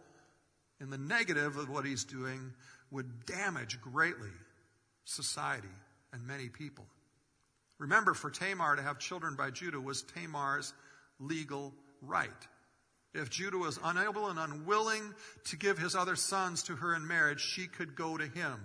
in 0.80 0.90
the 0.90 0.98
negative 0.98 1.56
of 1.56 1.68
what 1.68 1.84
he's 1.84 2.04
doing 2.04 2.52
would 2.90 3.26
damage 3.26 3.80
greatly 3.80 4.30
society 5.04 5.68
and 6.12 6.26
many 6.26 6.48
people. 6.48 6.86
Remember, 7.78 8.14
for 8.14 8.30
Tamar 8.30 8.76
to 8.76 8.82
have 8.82 9.00
children 9.00 9.34
by 9.34 9.50
Judah 9.50 9.80
was 9.80 10.02
Tamar's 10.02 10.72
legal 11.18 11.74
right. 12.00 12.30
If 13.14 13.30
Judah 13.30 13.58
was 13.58 13.78
unable 13.82 14.26
and 14.26 14.38
unwilling 14.38 15.14
to 15.44 15.56
give 15.56 15.78
his 15.78 15.94
other 15.94 16.16
sons 16.16 16.64
to 16.64 16.76
her 16.76 16.94
in 16.94 17.06
marriage, 17.06 17.40
she 17.40 17.68
could 17.68 17.94
go 17.94 18.16
to 18.16 18.26
him. 18.26 18.58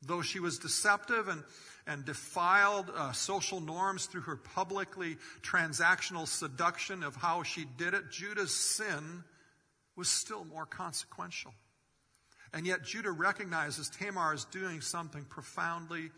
Though 0.00 0.22
she 0.22 0.40
was 0.40 0.58
deceptive 0.58 1.28
and, 1.28 1.42
and 1.86 2.04
defiled 2.04 2.90
uh, 2.94 3.12
social 3.12 3.60
norms 3.60 4.06
through 4.06 4.22
her 4.22 4.36
publicly 4.36 5.18
transactional 5.42 6.26
seduction 6.26 7.02
of 7.02 7.16
how 7.16 7.42
she 7.42 7.66
did 7.76 7.92
it, 7.92 8.10
Judah's 8.10 8.54
sin 8.54 9.24
was 9.94 10.08
still 10.08 10.44
more 10.46 10.66
consequential. 10.66 11.52
And 12.54 12.66
yet 12.66 12.84
Judah 12.84 13.12
recognizes 13.12 13.90
Tamar 13.90 14.32
is 14.32 14.44
doing 14.46 14.80
something 14.80 15.24
profoundly 15.24 16.10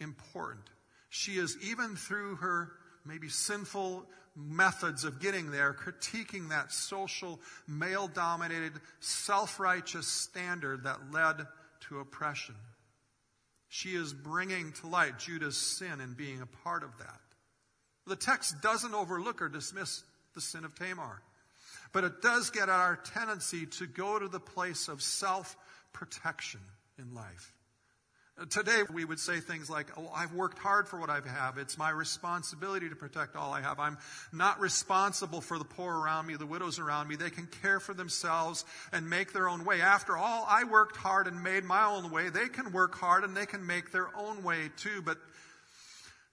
important. 0.00 0.64
She 1.10 1.32
is, 1.32 1.56
even 1.62 1.96
through 1.96 2.36
her 2.36 2.72
maybe 3.04 3.28
sinful 3.28 4.06
methods 4.36 5.04
of 5.04 5.20
getting 5.20 5.50
there, 5.50 5.72
critiquing 5.72 6.50
that 6.50 6.72
social, 6.72 7.40
male 7.66 8.08
dominated, 8.08 8.72
self 9.00 9.58
righteous 9.58 10.06
standard 10.06 10.84
that 10.84 11.10
led 11.12 11.46
to 11.88 12.00
oppression. 12.00 12.54
She 13.68 13.94
is 13.94 14.12
bringing 14.12 14.72
to 14.72 14.86
light 14.86 15.18
Judah's 15.18 15.56
sin 15.56 16.00
and 16.00 16.16
being 16.16 16.40
a 16.40 16.46
part 16.46 16.82
of 16.82 16.96
that. 16.98 17.20
The 18.06 18.16
text 18.16 18.62
doesn't 18.62 18.94
overlook 18.94 19.42
or 19.42 19.48
dismiss 19.48 20.04
the 20.34 20.40
sin 20.40 20.64
of 20.64 20.74
Tamar, 20.74 21.20
but 21.92 22.04
it 22.04 22.22
does 22.22 22.50
get 22.50 22.64
at 22.64 22.68
our 22.68 22.96
tendency 22.96 23.66
to 23.66 23.86
go 23.86 24.18
to 24.18 24.28
the 24.28 24.40
place 24.40 24.88
of 24.88 25.02
self 25.02 25.56
protection 25.92 26.60
in 26.98 27.14
life. 27.14 27.52
Today, 28.50 28.82
we 28.92 29.06
would 29.06 29.18
say 29.18 29.40
things 29.40 29.70
like, 29.70 29.86
Oh, 29.96 30.10
I've 30.14 30.34
worked 30.34 30.58
hard 30.58 30.88
for 30.88 31.00
what 31.00 31.08
I 31.08 31.20
have. 31.26 31.56
It's 31.56 31.78
my 31.78 31.88
responsibility 31.88 32.90
to 32.90 32.94
protect 32.94 33.34
all 33.34 33.54
I 33.54 33.62
have. 33.62 33.80
I'm 33.80 33.96
not 34.30 34.60
responsible 34.60 35.40
for 35.40 35.58
the 35.58 35.64
poor 35.64 35.94
around 35.94 36.26
me, 36.26 36.36
the 36.36 36.44
widows 36.44 36.78
around 36.78 37.08
me. 37.08 37.16
They 37.16 37.30
can 37.30 37.46
care 37.62 37.80
for 37.80 37.94
themselves 37.94 38.66
and 38.92 39.08
make 39.08 39.32
their 39.32 39.48
own 39.48 39.64
way. 39.64 39.80
After 39.80 40.18
all, 40.18 40.44
I 40.46 40.64
worked 40.64 40.96
hard 40.96 41.28
and 41.28 41.42
made 41.42 41.64
my 41.64 41.86
own 41.86 42.10
way. 42.10 42.28
They 42.28 42.48
can 42.48 42.72
work 42.72 42.94
hard 42.94 43.24
and 43.24 43.34
they 43.34 43.46
can 43.46 43.66
make 43.66 43.90
their 43.90 44.14
own 44.14 44.42
way 44.42 44.68
too. 44.76 45.00
But, 45.00 45.16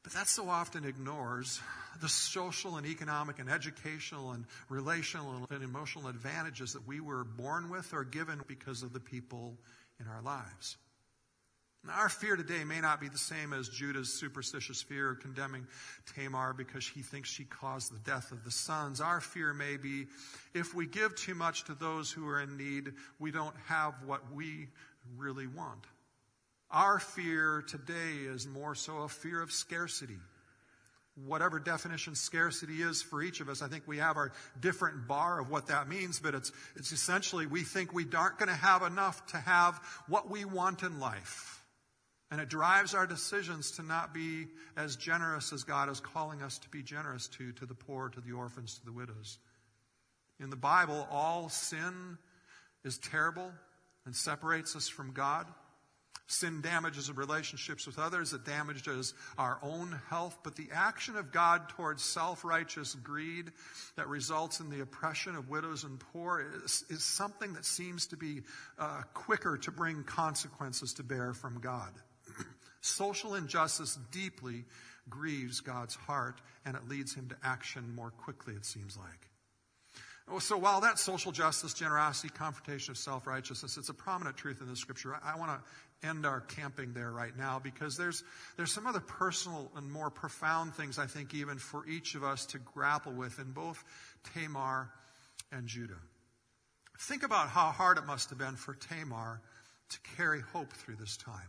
but 0.03 0.11
that 0.11 0.27
so 0.27 0.49
often 0.49 0.83
ignores 0.83 1.61
the 2.01 2.09
social 2.09 2.75
and 2.75 2.85
economic 2.85 3.39
and 3.39 3.49
educational 3.49 4.33
and 4.33 4.43
relational 4.67 5.47
and 5.49 5.63
emotional 5.63 6.09
advantages 6.09 6.73
that 6.73 6.85
we 6.85 6.99
were 6.99 7.23
born 7.23 7.69
with 7.69 7.93
or 7.93 8.03
given 8.03 8.41
because 8.45 8.83
of 8.83 8.91
the 8.91 8.99
people 8.99 9.57
in 10.01 10.07
our 10.07 10.21
lives. 10.21 10.75
Our 11.91 12.07
fear 12.07 12.37
today 12.37 12.63
may 12.63 12.79
not 12.79 13.01
be 13.01 13.09
the 13.09 13.17
same 13.17 13.51
as 13.51 13.67
Judah's 13.67 14.11
superstitious 14.11 14.81
fear 14.81 15.11
of 15.11 15.19
condemning 15.19 15.67
Tamar 16.15 16.53
because 16.53 16.87
he 16.87 17.01
thinks 17.01 17.29
she 17.29 17.43
caused 17.43 17.93
the 17.93 17.99
death 18.09 18.31
of 18.31 18.45
the 18.45 18.51
sons. 18.51 19.01
Our 19.01 19.19
fear 19.19 19.53
may 19.53 19.75
be 19.75 20.05
if 20.53 20.73
we 20.73 20.87
give 20.87 21.13
too 21.15 21.35
much 21.35 21.65
to 21.65 21.73
those 21.73 22.09
who 22.09 22.25
are 22.29 22.39
in 22.39 22.55
need, 22.55 22.93
we 23.19 23.31
don't 23.31 23.55
have 23.67 23.95
what 24.05 24.31
we 24.31 24.69
really 25.17 25.45
want. 25.45 25.83
Our 26.71 26.99
fear 26.99 27.65
today 27.67 28.27
is 28.27 28.47
more 28.47 28.75
so 28.75 28.99
a 28.99 29.09
fear 29.09 29.41
of 29.41 29.51
scarcity. 29.51 30.17
Whatever 31.27 31.59
definition 31.59 32.15
scarcity 32.15 32.81
is 32.81 33.01
for 33.01 33.21
each 33.21 33.41
of 33.41 33.49
us, 33.49 33.61
I 33.61 33.67
think 33.67 33.83
we 33.87 33.97
have 33.97 34.15
our 34.15 34.31
different 34.59 35.05
bar 35.05 35.41
of 35.41 35.49
what 35.49 35.67
that 35.67 35.89
means, 35.89 36.17
but 36.17 36.33
it's, 36.33 36.53
it's 36.77 36.93
essentially 36.93 37.45
we 37.45 37.63
think 37.63 37.93
we 37.93 38.05
aren't 38.15 38.39
going 38.39 38.47
to 38.47 38.55
have 38.55 38.83
enough 38.83 39.23
to 39.27 39.37
have 39.37 39.75
what 40.07 40.29
we 40.29 40.45
want 40.45 40.81
in 40.81 41.01
life. 41.01 41.59
And 42.31 42.41
it 42.41 42.49
drives 42.49 42.95
our 42.95 43.05
decisions 43.05 43.71
to 43.71 43.83
not 43.83 44.13
be 44.13 44.47
as 44.75 44.95
generous 44.95 45.53
as 45.53 45.63
God 45.63 45.89
is 45.89 45.99
calling 45.99 46.41
us 46.41 46.57
to 46.59 46.69
be 46.69 46.81
generous 46.81 47.27
to, 47.29 47.51
to 47.53 47.65
the 47.65 47.75
poor, 47.75 48.09
to 48.09 48.21
the 48.21 48.31
orphans, 48.31 48.79
to 48.79 48.85
the 48.85 48.91
widows. 48.91 49.37
In 50.39 50.49
the 50.49 50.55
Bible, 50.55 51.07
all 51.11 51.49
sin 51.49 52.17
is 52.83 52.97
terrible 52.97 53.51
and 54.05 54.15
separates 54.15 54.75
us 54.75 54.87
from 54.87 55.11
God. 55.11 55.45
Sin 56.27 56.61
damages 56.61 57.11
relationships 57.11 57.85
with 57.85 57.99
others, 57.99 58.33
it 58.33 58.45
damages 58.45 59.13
our 59.37 59.59
own 59.61 59.99
health. 60.09 60.37
But 60.43 60.55
the 60.55 60.69
action 60.73 61.17
of 61.17 61.31
God 61.31 61.69
towards 61.69 62.01
self 62.03 62.45
righteous 62.45 62.95
greed 62.95 63.51
that 63.97 64.07
results 64.07 64.59
in 64.59 64.69
the 64.69 64.81
oppression 64.81 65.35
of 65.35 65.49
widows 65.49 65.83
and 65.83 65.99
poor 65.99 66.45
is, 66.63 66.85
is 66.89 67.03
something 67.03 67.53
that 67.53 67.65
seems 67.65 68.07
to 68.07 68.17
be 68.17 68.41
uh, 68.79 69.01
quicker 69.13 69.57
to 69.57 69.71
bring 69.71 70.03
consequences 70.03 70.93
to 70.95 71.03
bear 71.03 71.33
from 71.33 71.59
God. 71.59 71.91
Social 72.83 73.35
injustice 73.35 73.97
deeply 74.11 74.65
grieves 75.09 75.61
God's 75.61 75.95
heart 75.95 76.41
and 76.65 76.75
it 76.75 76.89
leads 76.89 77.15
him 77.15 77.29
to 77.29 77.35
action 77.41 77.95
more 77.95 78.11
quickly, 78.11 78.55
it 78.55 78.65
seems 78.65 78.97
like. 78.97 79.29
Oh, 80.27 80.39
so 80.39 80.57
while 80.57 80.81
that 80.81 80.99
social 80.99 81.31
justice, 81.31 81.73
generosity, 81.73 82.27
confrontation 82.27 82.91
of 82.91 82.97
self 82.97 83.25
righteousness, 83.25 83.77
it's 83.77 83.87
a 83.87 83.93
prominent 83.93 84.35
truth 84.35 84.59
in 84.59 84.67
the 84.67 84.75
scripture, 84.75 85.15
I, 85.15 85.33
I 85.33 85.37
want 85.37 85.51
to 85.51 86.07
end 86.07 86.25
our 86.25 86.41
camping 86.41 86.91
there 86.91 87.09
right 87.09 87.35
now 87.37 87.57
because 87.57 87.95
there's, 87.95 88.21
there's 88.57 88.73
some 88.73 88.85
other 88.85 88.99
personal 88.99 89.71
and 89.77 89.89
more 89.89 90.09
profound 90.09 90.75
things, 90.75 90.99
I 90.99 91.05
think, 91.05 91.33
even 91.33 91.59
for 91.59 91.87
each 91.87 92.15
of 92.15 92.25
us 92.25 92.45
to 92.47 92.59
grapple 92.59 93.13
with 93.13 93.39
in 93.39 93.51
both 93.51 93.81
Tamar 94.33 94.89
and 95.53 95.67
Judah. 95.67 95.99
Think 96.99 97.23
about 97.23 97.47
how 97.47 97.71
hard 97.71 97.97
it 97.97 98.05
must 98.05 98.29
have 98.29 98.39
been 98.39 98.57
for 98.57 98.73
Tamar 98.73 99.39
to 99.87 99.99
carry 100.17 100.41
hope 100.51 100.73
through 100.73 100.97
this 100.97 101.15
time. 101.15 101.47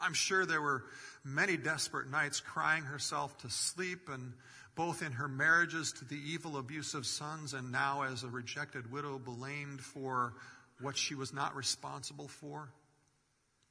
I'm 0.00 0.14
sure 0.14 0.46
there 0.46 0.62
were 0.62 0.84
many 1.24 1.56
desperate 1.56 2.10
nights 2.10 2.40
crying 2.40 2.84
herself 2.84 3.36
to 3.38 3.50
sleep, 3.50 4.08
and 4.08 4.32
both 4.74 5.02
in 5.02 5.12
her 5.12 5.28
marriages 5.28 5.92
to 5.92 6.04
the 6.04 6.16
evil, 6.16 6.56
abusive 6.56 7.04
sons, 7.04 7.54
and 7.54 7.70
now 7.70 8.02
as 8.02 8.22
a 8.22 8.28
rejected 8.28 8.90
widow, 8.90 9.18
blamed 9.18 9.80
for 9.80 10.34
what 10.80 10.96
she 10.96 11.14
was 11.14 11.32
not 11.32 11.54
responsible 11.54 12.28
for. 12.28 12.70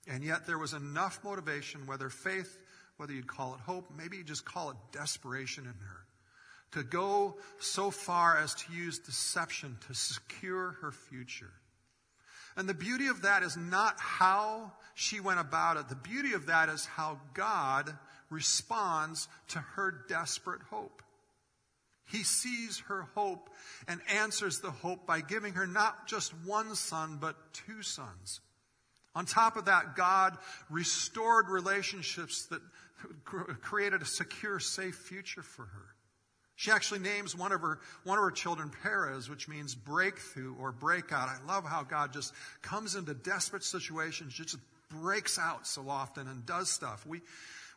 And 0.07 0.23
yet 0.23 0.45
there 0.45 0.57
was 0.57 0.73
enough 0.73 1.23
motivation, 1.23 1.87
whether 1.87 2.09
faith, 2.09 2.59
whether 2.97 3.13
you'd 3.13 3.27
call 3.27 3.55
it 3.55 3.59
hope, 3.61 3.91
maybe 3.97 4.17
you 4.17 4.23
just 4.23 4.45
call 4.45 4.71
it 4.71 4.77
desperation 4.91 5.63
in 5.63 5.69
her, 5.69 6.05
to 6.73 6.83
go 6.83 7.37
so 7.59 7.89
far 7.89 8.37
as 8.37 8.53
to 8.55 8.73
use 8.73 8.99
deception 8.99 9.77
to 9.87 9.93
secure 9.93 10.77
her 10.81 10.91
future. 10.91 11.51
And 12.55 12.67
the 12.67 12.73
beauty 12.73 13.07
of 13.07 13.21
that 13.23 13.43
is 13.43 13.55
not 13.55 13.99
how 13.99 14.73
she 14.95 15.19
went 15.19 15.39
about 15.39 15.77
it. 15.77 15.89
The 15.89 15.95
beauty 15.95 16.33
of 16.33 16.47
that 16.47 16.69
is 16.69 16.85
how 16.85 17.19
God 17.33 17.95
responds 18.29 19.27
to 19.49 19.59
her 19.59 20.03
desperate 20.07 20.62
hope. 20.69 21.01
He 22.05 22.23
sees 22.23 22.79
her 22.88 23.03
hope 23.13 23.49
and 23.88 24.01
answers 24.12 24.59
the 24.59 24.71
hope 24.71 25.05
by 25.05 25.21
giving 25.21 25.53
her 25.53 25.67
not 25.67 26.07
just 26.07 26.33
one 26.45 26.75
son, 26.75 27.17
but 27.21 27.35
two 27.53 27.83
sons. 27.83 28.41
On 29.15 29.25
top 29.25 29.57
of 29.57 29.65
that, 29.65 29.95
God 29.95 30.38
restored 30.69 31.49
relationships 31.49 32.47
that 32.47 32.62
created 33.62 34.01
a 34.01 34.05
secure, 34.05 34.59
safe 34.59 34.95
future 34.95 35.43
for 35.43 35.63
her. 35.63 35.95
She 36.60 36.72
actually 36.72 37.00
names 37.00 37.38
one 37.38 37.54
of 37.54 37.62
her, 37.62 37.80
one 38.04 38.17
of 38.17 38.24
her 38.26 38.32
children 38.32 38.69
Perez, 38.84 39.30
which 39.30 39.48
means 39.48 39.74
breakthrough 39.74 40.54
or 40.60 40.74
breakout. 40.74 41.30
I 41.30 41.38
love 41.48 41.63
how 41.63 41.84
God 41.84 42.12
just 42.12 42.34
comes 42.62 42.95
into 42.95 43.13
desperate 43.13 43.63
situations, 43.63 44.34
just 44.34 44.58
breaks 44.89 45.39
out 45.39 45.65
so 45.65 45.88
often 45.88 46.28
and 46.28 46.45
does 46.45 46.69
stuff. 46.69 47.06
We, 47.08 47.22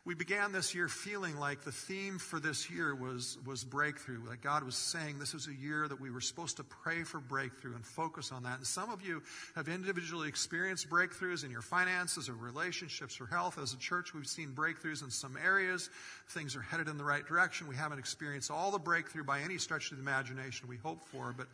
We 0.05 0.15
began 0.15 0.51
this 0.51 0.75
year 0.75 0.89
feeling 0.89 1.37
like 1.37 1.63
the 1.63 1.71
theme 1.71 2.19
for 2.19 2.37
this 2.37 2.69
year 2.69 2.93
was, 2.93 3.37
was 3.45 3.63
breakthrough. 3.63 4.27
That 4.29 4.41
God 4.41 4.65
was 4.65 4.75
saying 4.75 5.17
this 5.17 5.33
is 5.33 5.47
a 5.47 5.53
year 5.53 5.87
that 5.87 6.01
we 6.01 6.11
were 6.11 6.19
supposed 6.19 6.57
to 6.57 6.65
pray 6.65 7.03
for 7.03 7.21
breakthrough 7.21 7.73
and 7.73 7.85
focus 7.85 8.33
on 8.33 8.43
that. 8.43 8.57
And 8.57 8.67
some 8.67 8.89
of 8.89 9.01
you 9.01 9.23
have 9.55 9.69
individually 9.69 10.27
experienced 10.27 10.89
breakthroughs 10.89 11.45
in 11.45 11.51
your 11.51 11.61
finances 11.61 12.27
or 12.27 12.33
relationships 12.33 13.21
or 13.21 13.27
health. 13.27 13.57
As 13.57 13.71
a 13.73 13.77
church, 13.77 14.13
we've 14.13 14.27
seen 14.27 14.49
breakthroughs 14.49 15.03
in 15.03 15.09
some 15.09 15.37
areas. 15.41 15.89
Things 16.31 16.57
are 16.57 16.61
headed 16.61 16.89
in 16.89 16.97
the 16.97 17.05
right 17.05 17.25
direction. 17.25 17.69
We 17.69 17.77
haven't 17.77 17.99
experienced 17.99 18.51
all 18.51 18.71
the 18.71 18.79
breakthrough 18.79 19.23
by 19.23 19.39
any 19.39 19.57
stretch 19.57 19.89
of 19.91 19.97
the 19.97 20.03
imagination 20.03 20.67
we 20.67 20.77
hope 20.77 21.01
for, 21.05 21.33
but 21.37 21.47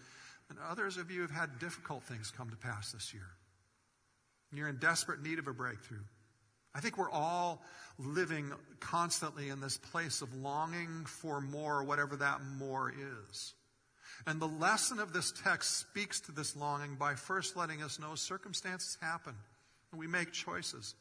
others 0.67 0.97
of 0.97 1.11
you 1.11 1.21
have 1.21 1.29
had 1.29 1.59
difficult 1.59 2.01
things 2.01 2.33
come 2.35 2.49
to 2.49 2.55
pass 2.55 2.91
this 2.93 3.13
year. 3.13 3.29
You're 4.51 4.69
in 4.69 4.77
desperate 4.77 5.21
need 5.21 5.37
of 5.37 5.47
a 5.47 5.53
breakthrough. 5.53 5.99
I 6.75 6.79
think 6.81 6.97
we're 6.97 7.11
all 7.11 7.61
living 7.97 8.51
constantly 8.79 9.49
in 9.49 9.59
this 9.59 9.77
place 9.77 10.21
of 10.21 10.33
longing 10.35 11.05
for 11.05 11.41
more, 11.41 11.83
whatever 11.83 12.15
that 12.17 12.41
more 12.57 12.91
is. 12.91 13.53
And 14.27 14.41
the 14.41 14.47
lesson 14.47 14.99
of 14.99 15.13
this 15.13 15.31
text 15.43 15.77
speaks 15.77 16.19
to 16.21 16.31
this 16.31 16.55
longing 16.55 16.95
by 16.95 17.15
first 17.15 17.55
letting 17.55 17.81
us 17.81 17.99
know 17.99 18.15
circumstances 18.15 18.97
happen 19.01 19.33
and 19.91 19.99
we 19.99 20.07
make 20.07 20.31
choices. 20.31 20.95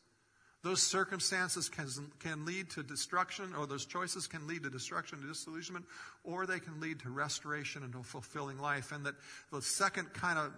Those 0.65 0.83
circumstances 0.83 1.69
can, 1.69 1.87
can 2.19 2.45
lead 2.45 2.71
to 2.71 2.83
destruction, 2.83 3.55
or 3.55 3.69
those 3.69 3.87
choices 3.87 4.27
can 4.27 4.49
lead 4.49 4.65
to 4.65 4.71
destruction, 4.71 5.21
to 5.21 5.29
disillusionment, 5.29 5.85
or 6.25 6.47
they 6.47 6.59
can 6.59 6.81
lead 6.81 6.99
to 7.01 7.11
restoration 7.11 7.85
and 7.85 7.93
to 7.93 8.03
fulfilling 8.03 8.59
life. 8.59 8.91
And 8.91 9.07
that 9.07 9.15
the 9.53 9.63
second 9.63 10.13
kind 10.15 10.37
of 10.37 10.53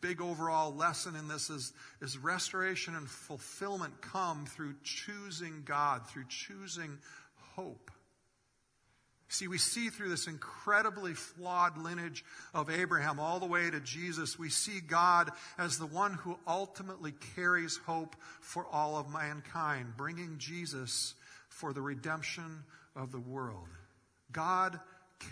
big 0.00 0.20
overall 0.20 0.74
lesson 0.74 1.14
in 1.14 1.28
this 1.28 1.50
is, 1.50 1.72
is 2.02 2.18
restoration 2.18 2.96
and 2.96 3.08
fulfillment 3.08 4.00
come 4.00 4.44
through 4.46 4.74
choosing 4.82 5.62
God, 5.64 6.08
through 6.08 6.24
choosing 6.28 6.98
hope. 7.54 7.92
See, 9.34 9.48
we 9.48 9.58
see 9.58 9.90
through 9.90 10.10
this 10.10 10.28
incredibly 10.28 11.12
flawed 11.12 11.76
lineage 11.76 12.24
of 12.54 12.70
Abraham 12.70 13.18
all 13.18 13.40
the 13.40 13.46
way 13.46 13.68
to 13.68 13.80
Jesus, 13.80 14.38
we 14.38 14.48
see 14.48 14.78
God 14.80 15.32
as 15.58 15.76
the 15.76 15.86
one 15.86 16.14
who 16.14 16.38
ultimately 16.46 17.12
carries 17.34 17.76
hope 17.78 18.14
for 18.40 18.64
all 18.70 18.96
of 18.96 19.12
mankind, 19.12 19.94
bringing 19.96 20.38
Jesus 20.38 21.14
for 21.48 21.72
the 21.72 21.80
redemption 21.80 22.62
of 22.94 23.10
the 23.10 23.18
world. 23.18 23.66
God 24.30 24.78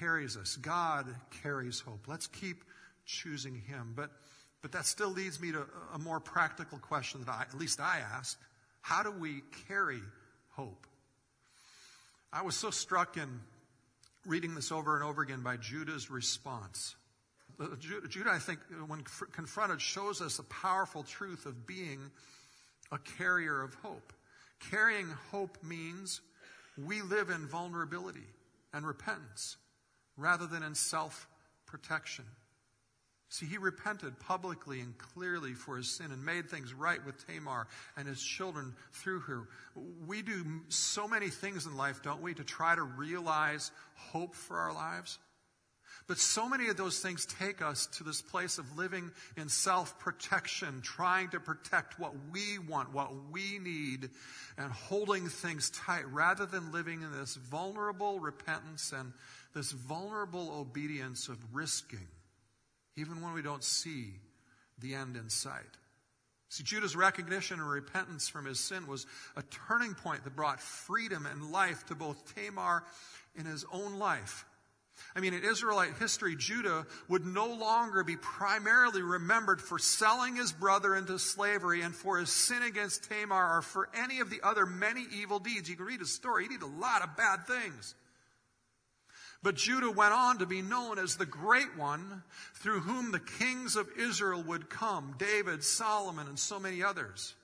carries 0.00 0.36
us. 0.36 0.56
God 0.56 1.06
carries 1.40 1.78
hope. 1.78 2.08
Let's 2.08 2.26
keep 2.26 2.64
choosing 3.06 3.54
Him. 3.54 3.92
But, 3.94 4.10
but 4.62 4.72
that 4.72 4.86
still 4.86 5.10
leads 5.10 5.40
me 5.40 5.52
to 5.52 5.64
a 5.94 5.98
more 6.00 6.18
practical 6.18 6.78
question 6.78 7.20
that 7.24 7.30
I, 7.30 7.42
at 7.42 7.54
least 7.56 7.80
I 7.80 8.00
ask. 8.16 8.36
How 8.80 9.04
do 9.04 9.12
we 9.12 9.42
carry 9.68 10.02
hope? 10.56 10.88
I 12.32 12.42
was 12.42 12.56
so 12.56 12.70
struck 12.70 13.16
in 13.16 13.28
reading 14.26 14.54
this 14.54 14.72
over 14.72 14.94
and 14.94 15.04
over 15.04 15.22
again 15.22 15.42
by 15.42 15.56
Judah's 15.56 16.10
response. 16.10 16.94
Uh, 17.60 17.66
Judah, 18.08 18.30
I 18.30 18.38
think, 18.38 18.60
when 18.86 19.04
confronted, 19.32 19.80
shows 19.80 20.20
us 20.20 20.38
a 20.38 20.44
powerful 20.44 21.02
truth 21.02 21.46
of 21.46 21.66
being 21.66 22.10
a 22.90 22.98
carrier 22.98 23.62
of 23.62 23.74
hope. 23.74 24.12
Carrying 24.70 25.08
hope 25.30 25.58
means 25.62 26.20
we 26.78 27.02
live 27.02 27.30
in 27.30 27.46
vulnerability 27.46 28.26
and 28.72 28.86
repentance 28.86 29.56
rather 30.16 30.46
than 30.46 30.62
in 30.62 30.74
self 30.74 31.28
protection. 31.66 32.24
See, 33.32 33.46
he 33.46 33.56
repented 33.56 34.20
publicly 34.20 34.80
and 34.80 34.92
clearly 34.98 35.54
for 35.54 35.78
his 35.78 35.90
sin 35.90 36.12
and 36.12 36.22
made 36.22 36.50
things 36.50 36.74
right 36.74 37.02
with 37.06 37.26
Tamar 37.26 37.66
and 37.96 38.06
his 38.06 38.22
children 38.22 38.74
through 38.92 39.20
her. 39.20 39.48
We 40.06 40.20
do 40.20 40.44
so 40.68 41.08
many 41.08 41.30
things 41.30 41.64
in 41.64 41.74
life, 41.74 42.02
don't 42.02 42.20
we, 42.20 42.34
to 42.34 42.44
try 42.44 42.74
to 42.74 42.82
realize 42.82 43.70
hope 43.94 44.34
for 44.34 44.58
our 44.58 44.74
lives? 44.74 45.18
But 46.06 46.18
so 46.18 46.46
many 46.46 46.68
of 46.68 46.76
those 46.76 46.98
things 46.98 47.24
take 47.24 47.62
us 47.62 47.86
to 47.96 48.04
this 48.04 48.20
place 48.20 48.58
of 48.58 48.76
living 48.76 49.10
in 49.38 49.48
self 49.48 49.98
protection, 49.98 50.82
trying 50.82 51.30
to 51.30 51.40
protect 51.40 51.98
what 51.98 52.12
we 52.34 52.58
want, 52.58 52.92
what 52.92 53.12
we 53.30 53.58
need, 53.58 54.10
and 54.58 54.70
holding 54.70 55.26
things 55.26 55.70
tight 55.70 56.06
rather 56.12 56.44
than 56.44 56.70
living 56.70 57.00
in 57.00 57.12
this 57.12 57.36
vulnerable 57.36 58.20
repentance 58.20 58.92
and 58.92 59.14
this 59.54 59.72
vulnerable 59.72 60.50
obedience 60.60 61.28
of 61.28 61.38
risking 61.54 62.08
even 62.96 63.20
when 63.22 63.32
we 63.32 63.42
don't 63.42 63.64
see 63.64 64.14
the 64.78 64.94
end 64.94 65.16
in 65.16 65.28
sight. 65.28 65.62
See, 66.48 66.64
Judah's 66.64 66.94
recognition 66.94 67.60
and 67.60 67.70
repentance 67.70 68.28
from 68.28 68.44
his 68.44 68.60
sin 68.60 68.86
was 68.86 69.06
a 69.36 69.42
turning 69.68 69.94
point 69.94 70.24
that 70.24 70.36
brought 70.36 70.60
freedom 70.60 71.24
and 71.24 71.50
life 71.50 71.86
to 71.86 71.94
both 71.94 72.34
Tamar 72.34 72.84
and 73.36 73.46
his 73.46 73.64
own 73.72 73.98
life. 73.98 74.44
I 75.16 75.20
mean, 75.20 75.32
in 75.34 75.44
Israelite 75.44 75.94
history, 75.98 76.36
Judah 76.36 76.86
would 77.08 77.24
no 77.24 77.46
longer 77.46 78.04
be 78.04 78.16
primarily 78.16 79.02
remembered 79.02 79.60
for 79.60 79.78
selling 79.78 80.36
his 80.36 80.52
brother 80.52 80.94
into 80.94 81.18
slavery 81.18 81.80
and 81.80 81.94
for 81.94 82.18
his 82.18 82.30
sin 82.30 82.62
against 82.62 83.08
Tamar 83.08 83.56
or 83.56 83.62
for 83.62 83.88
any 83.94 84.20
of 84.20 84.28
the 84.28 84.40
other 84.42 84.66
many 84.66 85.06
evil 85.10 85.38
deeds. 85.38 85.68
You 85.68 85.76
can 85.76 85.86
read 85.86 86.00
his 86.00 86.12
story, 86.12 86.44
he 86.44 86.50
did 86.50 86.62
a 86.62 86.66
lot 86.66 87.02
of 87.02 87.16
bad 87.16 87.46
things. 87.46 87.94
But 89.42 89.56
Judah 89.56 89.90
went 89.90 90.12
on 90.12 90.38
to 90.38 90.46
be 90.46 90.62
known 90.62 90.98
as 90.98 91.16
the 91.16 91.26
great 91.26 91.76
one 91.76 92.22
through 92.54 92.80
whom 92.80 93.10
the 93.10 93.18
kings 93.18 93.74
of 93.74 93.88
Israel 93.98 94.42
would 94.42 94.70
come 94.70 95.16
David, 95.18 95.64
Solomon, 95.64 96.28
and 96.28 96.38
so 96.38 96.60
many 96.60 96.82
others. 96.82 97.34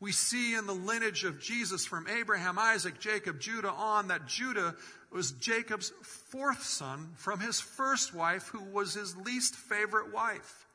We 0.00 0.12
see 0.12 0.54
in 0.54 0.66
the 0.66 0.74
lineage 0.74 1.24
of 1.24 1.40
Jesus 1.40 1.84
from 1.84 2.06
Abraham, 2.08 2.58
Isaac, 2.58 3.00
Jacob, 3.00 3.40
Judah 3.40 3.72
on 3.72 4.08
that 4.08 4.26
Judah 4.26 4.74
was 5.10 5.32
Jacob's 5.32 5.92
fourth 6.02 6.62
son 6.62 7.10
from 7.16 7.40
his 7.40 7.60
first 7.60 8.14
wife, 8.14 8.48
who 8.48 8.62
was 8.62 8.94
his 8.94 9.16
least 9.16 9.54
favorite 9.56 10.12
wife. 10.12 10.66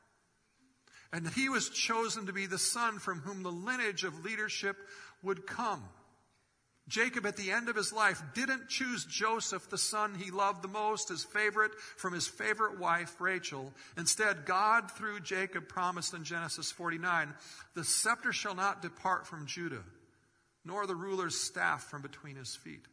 And 1.12 1.28
he 1.28 1.48
was 1.48 1.70
chosen 1.70 2.26
to 2.26 2.32
be 2.32 2.46
the 2.46 2.58
son 2.58 2.98
from 2.98 3.20
whom 3.20 3.42
the 3.42 3.52
lineage 3.52 4.04
of 4.04 4.24
leadership 4.24 4.76
would 5.22 5.46
come. 5.46 5.82
Jacob, 6.86 7.24
at 7.24 7.36
the 7.36 7.50
end 7.50 7.70
of 7.70 7.76
his 7.76 7.92
life, 7.94 8.22
didn't 8.34 8.68
choose 8.68 9.06
Joseph, 9.06 9.70
the 9.70 9.78
son 9.78 10.14
he 10.14 10.30
loved 10.30 10.62
the 10.62 10.68
most, 10.68 11.08
his 11.08 11.24
favorite, 11.24 11.72
from 11.96 12.12
his 12.12 12.26
favorite 12.26 12.78
wife, 12.78 13.20
Rachel. 13.20 13.72
Instead, 13.96 14.44
God, 14.44 14.90
through 14.90 15.20
Jacob, 15.20 15.66
promised 15.66 16.12
in 16.12 16.24
Genesis 16.24 16.70
49 16.70 17.32
the 17.74 17.84
scepter 17.84 18.32
shall 18.32 18.54
not 18.54 18.82
depart 18.82 19.26
from 19.26 19.46
Judah, 19.46 19.82
nor 20.64 20.86
the 20.86 20.94
ruler's 20.94 21.40
staff 21.40 21.84
from 21.84 22.02
between 22.02 22.36
his 22.36 22.54
feet. 22.54 22.86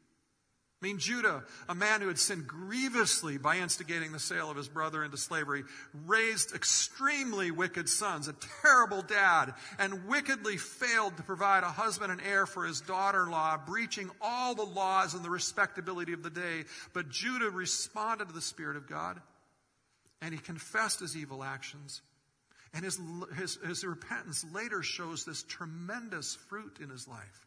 I 0.82 0.88
mean, 0.88 0.98
Judah, 0.98 1.44
a 1.70 1.76
man 1.76 2.02
who 2.02 2.08
had 2.08 2.18
sinned 2.18 2.48
grievously 2.48 3.38
by 3.38 3.58
instigating 3.58 4.12
the 4.12 4.20
sale 4.20 4.50
of 4.50 4.58
his 4.58 4.68
brother 4.68 5.04
into 5.04 5.16
slavery, 5.16 5.64
raised 6.08 6.56
extremely 6.56 7.52
wicked 7.52 7.88
sons, 7.88 8.28
a 8.28 8.36
terrible 8.64 9.04
dad, 9.04 9.54
and 9.78 10.08
wickedly 10.08 10.58
failed 10.58 11.18
to 11.18 11.24
provide 11.24 11.64
a 11.64 11.68
husband 11.68 12.12
and 12.12 12.20
heir 12.22 12.48
for 12.48 12.66
his 12.66 12.82
daughter 12.82 13.24
in 13.24 13.30
law, 13.30 13.60
breaching 13.64 14.10
all 14.22 14.56
the 14.56 14.64
laws 14.64 15.14
and 15.14 15.24
the 15.24 15.30
respectability 15.30 16.14
of 16.14 16.24
the 16.24 16.32
day. 16.32 16.64
But 16.94 17.10
Judah 17.10 17.52
responded 17.52 18.30
to 18.30 18.34
the 18.34 18.42
Spirit 18.42 18.76
of 18.76 18.88
God, 18.90 19.22
and 20.20 20.34
he 20.34 20.40
confessed 20.40 21.00
his 21.00 21.16
evil 21.16 21.44
actions. 21.44 22.02
And 22.74 22.84
his, 22.84 23.00
his, 23.38 23.60
his 23.68 23.84
repentance 23.84 24.44
later 24.52 24.82
shows 24.82 25.26
this 25.26 25.44
tremendous 25.44 26.36
fruit 26.50 26.80
in 26.82 26.90
his 26.90 27.08
life 27.08 27.46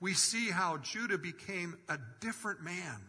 we 0.00 0.14
see 0.14 0.50
how 0.50 0.78
Judah 0.78 1.18
became 1.18 1.76
a 1.88 1.98
different 2.20 2.62
man. 2.62 3.00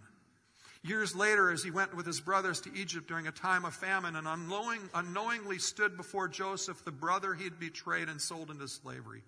Years 0.82 1.14
later, 1.14 1.52
as 1.52 1.62
he 1.62 1.72
went 1.72 1.96
with 1.96 2.06
his 2.06 2.22
brothers 2.22 2.62
to 2.62 2.74
Egypt 2.74 3.08
during 3.08 3.28
a 3.28 3.32
time 3.32 3.66
of 3.66 3.74
famine 3.74 4.16
and 4.16 4.28
unknowing, 4.28 4.80
unknowingly 4.94 5.60
stood 5.60 5.98
before 5.98 6.30
Joseph, 6.30 6.86
the 6.86 6.92
brother 6.92 7.34
he 7.34 7.44
had 7.44 7.60
betrayed 7.60 8.08
and 8.08 8.22
sold 8.22 8.50
into 8.50 8.68
slavery. 8.68 9.24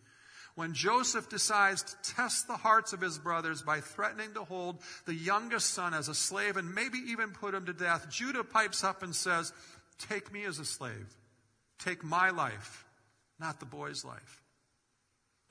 When 0.56 0.74
Joseph 0.74 1.30
decides 1.30 1.84
to 1.84 2.14
test 2.16 2.48
the 2.48 2.58
hearts 2.58 2.94
of 2.94 3.02
his 3.02 3.18
brothers 3.18 3.62
by 3.62 3.80
threatening 3.80 4.34
to 4.34 4.44
hold 4.44 4.82
the 5.06 5.14
youngest 5.14 5.74
son 5.74 5.94
as 5.94 6.08
a 6.08 6.16
slave 6.16 6.58
and 6.58 6.74
maybe 6.74 6.98
even 7.08 7.32
put 7.32 7.54
him 7.54 7.66
to 7.66 7.74
death, 7.74 8.10
Judah 8.10 8.44
pipes 8.44 8.84
up 8.84 9.04
and 9.04 9.16
says, 9.16 9.54
Take 9.98 10.32
me 10.32 10.46
as 10.46 10.60
a 10.60 10.66
slave. 10.66 11.08
Take 11.80 12.04
my 12.04 12.32
life, 12.32 12.86
not 13.40 13.60
the 13.60 13.66
boy's 13.66 14.04
life. 14.04 14.41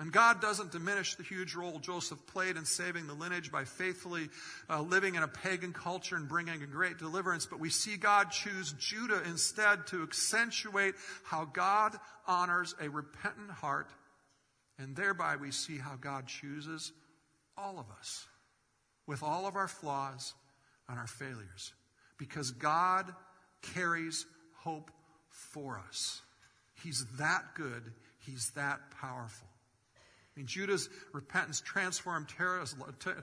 And 0.01 0.11
God 0.11 0.41
doesn't 0.41 0.73
diminish 0.73 1.15
the 1.17 1.23
huge 1.23 1.55
role 1.55 1.79
Joseph 1.79 2.25
played 2.27 2.57
in 2.57 2.65
saving 2.65 3.07
the 3.07 3.13
lineage 3.13 3.53
by 3.53 3.65
faithfully 3.65 4.31
uh, 4.71 4.81
living 4.81 5.15
in 5.15 5.23
a 5.23 5.29
pagan 5.29 5.75
culture 5.75 6.17
and 6.17 6.27
bringing 6.27 6.63
a 6.63 6.67
great 6.67 6.97
deliverance, 6.97 7.45
but 7.45 7.61
we 7.61 7.69
see 7.69 7.99
God 7.99 8.31
choose 8.31 8.73
Judah 8.79 9.21
instead 9.27 9.87
to 9.89 10.03
accentuate 10.03 10.95
how 11.23 11.45
God 11.45 11.95
honors 12.27 12.75
a 12.81 12.89
repentant 12.89 13.51
heart, 13.51 13.91
and 14.79 14.97
thereby 14.97 15.37
we 15.37 15.51
see 15.51 15.77
how 15.77 15.97
God 15.97 16.27
chooses 16.27 16.93
all 17.59 17.79
of 17.79 17.85
us 17.99 18.27
with 19.07 19.23
all 19.23 19.47
of 19.47 19.55
our 19.55 19.69
flaws 19.69 20.33
and 20.89 20.99
our 20.99 21.07
failures, 21.07 21.75
because 22.17 22.53
God 22.53 23.15
carries 23.75 24.25
hope 24.61 24.91
for 25.29 25.79
us. 25.87 26.23
He's 26.83 27.05
that 27.19 27.55
good, 27.55 27.93
He's 28.21 28.51
that 28.57 28.81
powerful. 28.99 29.50
Mean, 30.41 30.47
Judah's 30.47 30.89
repentance 31.13 31.61
transformed 31.61 32.29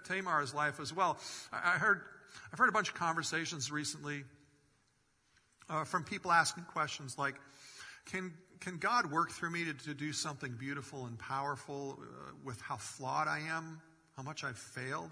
Tamar's 0.08 0.53
life 0.53 0.80
as 0.80 0.93
well. 0.93 1.17
I 1.51 1.71
heard, 1.71 2.01
I've 2.53 2.60
heard 2.60 2.69
a 2.69 2.71
bunch 2.71 2.89
of 2.89 2.93
conversations 2.93 3.71
recently 3.71 4.23
uh, 5.67 5.84
from 5.84 6.03
people 6.03 6.32
asking 6.32 6.65
questions 6.65 7.17
like, 7.17 7.34
can, 8.06 8.34
can 8.60 8.77
God 8.77 9.12
work 9.12 9.32
through 9.32 9.49
me 9.49 9.65
to, 9.65 9.73
to 9.73 9.95
do 9.95 10.13
something 10.13 10.51
beautiful 10.60 11.08
and 11.08 11.17
powerful 11.17 11.97
uh, 11.99 12.34
with 12.43 12.62
how 12.62 12.77
flawed 12.77 13.27
I 13.27 13.39
am, 13.49 13.82
how 14.15 14.21
much 14.21 14.43
I've 14.43 14.60
failed? 14.60 15.10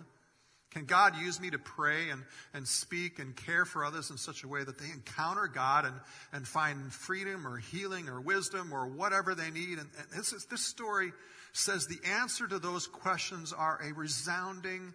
Can 0.76 0.84
God 0.84 1.16
use 1.16 1.40
me 1.40 1.50
to 1.52 1.58
pray 1.58 2.10
and, 2.10 2.22
and 2.54 2.68
speak 2.68 3.20
and 3.20 3.34
care 3.34 3.64
for 3.64 3.86
others 3.86 4.12
in 4.12 4.18
such 4.18 4.44
a 4.44 4.48
way 4.50 4.62
that 4.62 4.78
they 4.78 4.92
encounter 4.92 5.48
God 5.48 5.86
and, 5.86 5.96
and 6.34 6.46
find 6.46 6.92
freedom 6.92 7.48
or 7.48 7.56
healing 7.56 8.10
or 8.10 8.20
wisdom 8.20 8.74
or 8.74 8.86
whatever 8.86 9.36
they 9.36 9.52
need? 9.52 9.80
And, 9.80 9.88
and 9.98 10.08
this, 10.14 10.34
is, 10.34 10.46
this 10.52 10.60
story 10.60 11.14
says 11.54 11.88
the 11.88 12.06
answer 12.06 12.46
to 12.46 12.60
those 12.60 12.88
questions 12.88 13.54
are 13.54 13.80
a 13.82 13.94
resounding 13.94 14.94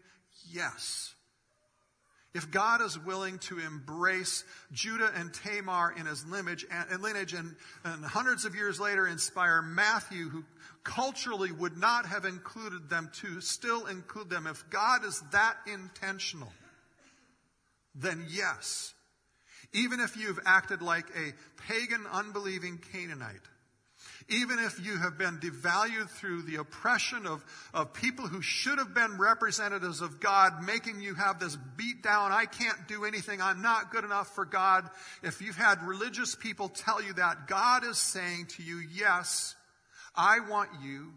yes. 0.52 1.14
If 2.32 2.50
God 2.50 2.80
is 2.80 2.96
willing 2.96 3.38
to 3.40 3.58
embrace 3.58 4.44
Judah 4.70 5.10
and 5.16 5.34
Tamar 5.34 5.92
in 5.96 6.06
his 6.06 6.24
lineage 6.26 6.64
and, 6.70 7.02
lineage 7.02 7.34
and, 7.34 7.56
and 7.84 8.04
hundreds 8.04 8.44
of 8.44 8.54
years 8.54 8.78
later 8.78 9.06
inspire 9.06 9.62
Matthew, 9.62 10.28
who 10.28 10.44
culturally 10.84 11.50
would 11.50 11.76
not 11.76 12.06
have 12.06 12.24
included 12.24 12.88
them, 12.88 13.10
to 13.22 13.40
still 13.40 13.86
include 13.86 14.30
them, 14.30 14.46
if 14.46 14.68
God 14.70 15.04
is 15.04 15.20
that 15.32 15.56
intentional, 15.66 16.52
then 17.96 18.24
yes. 18.30 18.94
Even 19.72 19.98
if 19.98 20.16
you've 20.16 20.40
acted 20.46 20.82
like 20.82 21.06
a 21.16 21.32
pagan, 21.62 22.06
unbelieving 22.12 22.78
Canaanite, 22.92 23.40
even 24.28 24.58
if 24.58 24.84
you 24.84 24.96
have 24.98 25.18
been 25.18 25.38
devalued 25.38 26.08
through 26.10 26.42
the 26.42 26.56
oppression 26.56 27.26
of, 27.26 27.44
of 27.72 27.92
people 27.92 28.26
who 28.26 28.42
should 28.42 28.78
have 28.78 28.94
been 28.94 29.18
representatives 29.18 30.00
of 30.00 30.20
God, 30.20 30.62
making 30.64 31.00
you 31.00 31.14
have 31.14 31.38
this 31.38 31.56
beat 31.76 32.02
down, 32.02 32.32
I 32.32 32.46
can't 32.46 32.88
do 32.88 33.04
anything, 33.04 33.40
I'm 33.40 33.62
not 33.62 33.90
good 33.90 34.04
enough 34.04 34.34
for 34.34 34.44
God. 34.44 34.88
If 35.22 35.40
you've 35.40 35.56
had 35.56 35.82
religious 35.82 36.34
people 36.34 36.68
tell 36.68 37.02
you 37.02 37.14
that, 37.14 37.46
God 37.46 37.84
is 37.84 37.98
saying 37.98 38.46
to 38.56 38.62
you, 38.62 38.78
yes, 38.78 39.54
I 40.14 40.40
want 40.40 40.70
you. 40.82 41.12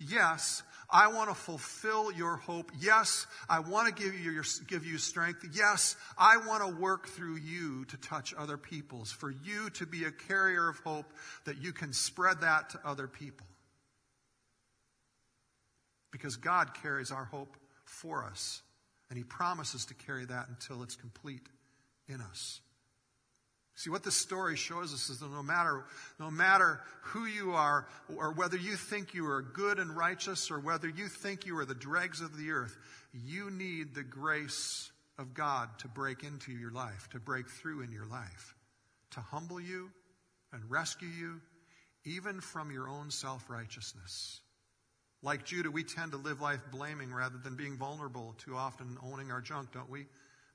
Yes, 0.00 0.62
I 0.90 1.08
want 1.08 1.28
to 1.28 1.34
fulfill 1.34 2.10
your 2.10 2.36
hope. 2.36 2.72
Yes, 2.80 3.26
I 3.48 3.60
want 3.60 3.94
to 3.94 4.02
give 4.02 4.14
you, 4.14 4.30
your, 4.30 4.44
give 4.66 4.86
you 4.86 4.96
strength. 4.96 5.46
Yes, 5.52 5.96
I 6.16 6.38
want 6.38 6.66
to 6.66 6.80
work 6.80 7.08
through 7.08 7.36
you 7.36 7.84
to 7.86 7.96
touch 7.98 8.32
other 8.36 8.56
peoples, 8.56 9.12
for 9.12 9.30
you 9.30 9.68
to 9.70 9.86
be 9.86 10.04
a 10.04 10.10
carrier 10.10 10.68
of 10.68 10.78
hope 10.78 11.12
that 11.44 11.62
you 11.62 11.72
can 11.72 11.92
spread 11.92 12.40
that 12.40 12.70
to 12.70 12.80
other 12.84 13.06
people. 13.06 13.46
Because 16.10 16.36
God 16.36 16.72
carries 16.72 17.10
our 17.10 17.26
hope 17.26 17.58
for 17.84 18.24
us, 18.24 18.62
and 19.10 19.18
He 19.18 19.24
promises 19.24 19.84
to 19.86 19.94
carry 19.94 20.24
that 20.24 20.48
until 20.48 20.82
it's 20.82 20.96
complete 20.96 21.46
in 22.08 22.22
us. 22.22 22.60
See, 23.78 23.90
what 23.90 24.02
this 24.02 24.16
story 24.16 24.56
shows 24.56 24.92
us 24.92 25.08
is 25.08 25.20
that 25.20 25.30
no 25.30 25.40
matter, 25.40 25.84
no 26.18 26.32
matter 26.32 26.80
who 27.02 27.26
you 27.26 27.52
are, 27.52 27.86
or 28.16 28.32
whether 28.32 28.56
you 28.56 28.74
think 28.74 29.14
you 29.14 29.24
are 29.30 29.40
good 29.40 29.78
and 29.78 29.96
righteous, 29.96 30.50
or 30.50 30.58
whether 30.58 30.88
you 30.88 31.06
think 31.06 31.46
you 31.46 31.56
are 31.58 31.64
the 31.64 31.76
dregs 31.76 32.20
of 32.20 32.36
the 32.36 32.50
earth, 32.50 32.76
you 33.12 33.52
need 33.52 33.94
the 33.94 34.02
grace 34.02 34.90
of 35.16 35.32
God 35.32 35.68
to 35.78 35.86
break 35.86 36.24
into 36.24 36.50
your 36.50 36.72
life, 36.72 37.08
to 37.12 37.20
break 37.20 37.48
through 37.48 37.82
in 37.82 37.92
your 37.92 38.06
life, 38.06 38.56
to 39.12 39.20
humble 39.20 39.60
you 39.60 39.92
and 40.52 40.68
rescue 40.68 41.06
you, 41.06 41.40
even 42.04 42.40
from 42.40 42.72
your 42.72 42.88
own 42.88 43.12
self 43.12 43.48
righteousness. 43.48 44.40
Like 45.22 45.44
Judah, 45.44 45.70
we 45.70 45.84
tend 45.84 46.10
to 46.12 46.18
live 46.18 46.40
life 46.40 46.62
blaming 46.72 47.14
rather 47.14 47.38
than 47.38 47.54
being 47.54 47.76
vulnerable, 47.76 48.34
too 48.38 48.56
often 48.56 48.98
owning 49.04 49.30
our 49.30 49.40
junk, 49.40 49.70
don't 49.70 49.88
we? 49.88 50.06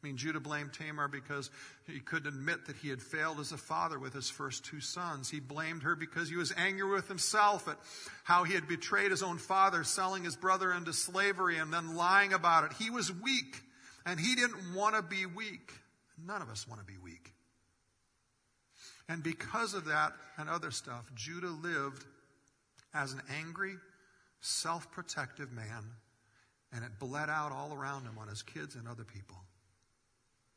I 0.04 0.08
mean, 0.08 0.18
Judah 0.18 0.42
blamed 0.42 0.74
Tamar 0.74 1.08
because 1.08 1.50
he 1.88 2.02
couldn't 2.02 2.28
admit 2.28 2.66
that 2.66 2.76
he 2.76 2.90
had 2.90 3.02
failed 3.02 3.40
as 3.40 3.54
a 3.54 3.58
father 3.58 3.98
with 3.98 4.14
his 4.14 4.30
first 4.30 4.66
two 4.66 4.82
sons. 4.82 5.30
He 5.30 5.40
blamed 5.40 5.84
her 5.84 5.96
because 5.96 6.30
he 6.30 6.36
was 6.36 6.54
angry 6.58 6.92
with 6.92 7.08
himself 7.08 7.70
at 7.70 7.78
how 8.26 8.44
he 8.44 8.54
had 8.54 8.68
betrayed 8.68 9.12
his 9.12 9.24
own 9.24 9.38
father, 9.38 9.86
selling 9.86 10.26
his 10.26 10.36
brother 10.36 10.74
into 10.74 10.92
slavery 10.92 11.58
and 11.58 11.74
then 11.74 11.96
lying 11.96 12.34
about 12.34 12.66
it. 12.66 12.74
He 12.74 12.90
was 12.90 13.14
weak, 13.14 13.62
and 14.06 14.20
he 14.20 14.36
didn't 14.36 14.76
want 14.76 14.96
to 14.96 15.02
be 15.02 15.26
weak. 15.26 15.72
None 16.28 16.42
of 16.42 16.50
us 16.50 16.68
want 16.68 16.82
to 16.82 16.86
be 16.86 16.98
weak. 17.02 17.32
And 19.08 19.24
because 19.24 19.74
of 19.74 19.86
that 19.86 20.12
and 20.38 20.50
other 20.50 20.72
stuff, 20.72 21.10
Judah 21.16 21.48
lived 21.48 22.04
as 22.94 23.14
an 23.14 23.22
angry, 23.40 23.76
self 24.42 24.92
protective 24.92 25.54
man, 25.54 25.86
and 26.74 26.84
it 26.84 27.00
bled 27.00 27.30
out 27.30 27.54
all 27.54 27.74
around 27.74 28.04
him 28.04 28.18
on 28.20 28.28
his 28.28 28.42
kids 28.42 28.76
and 28.76 28.86
other 28.86 29.06
people. 29.06 29.38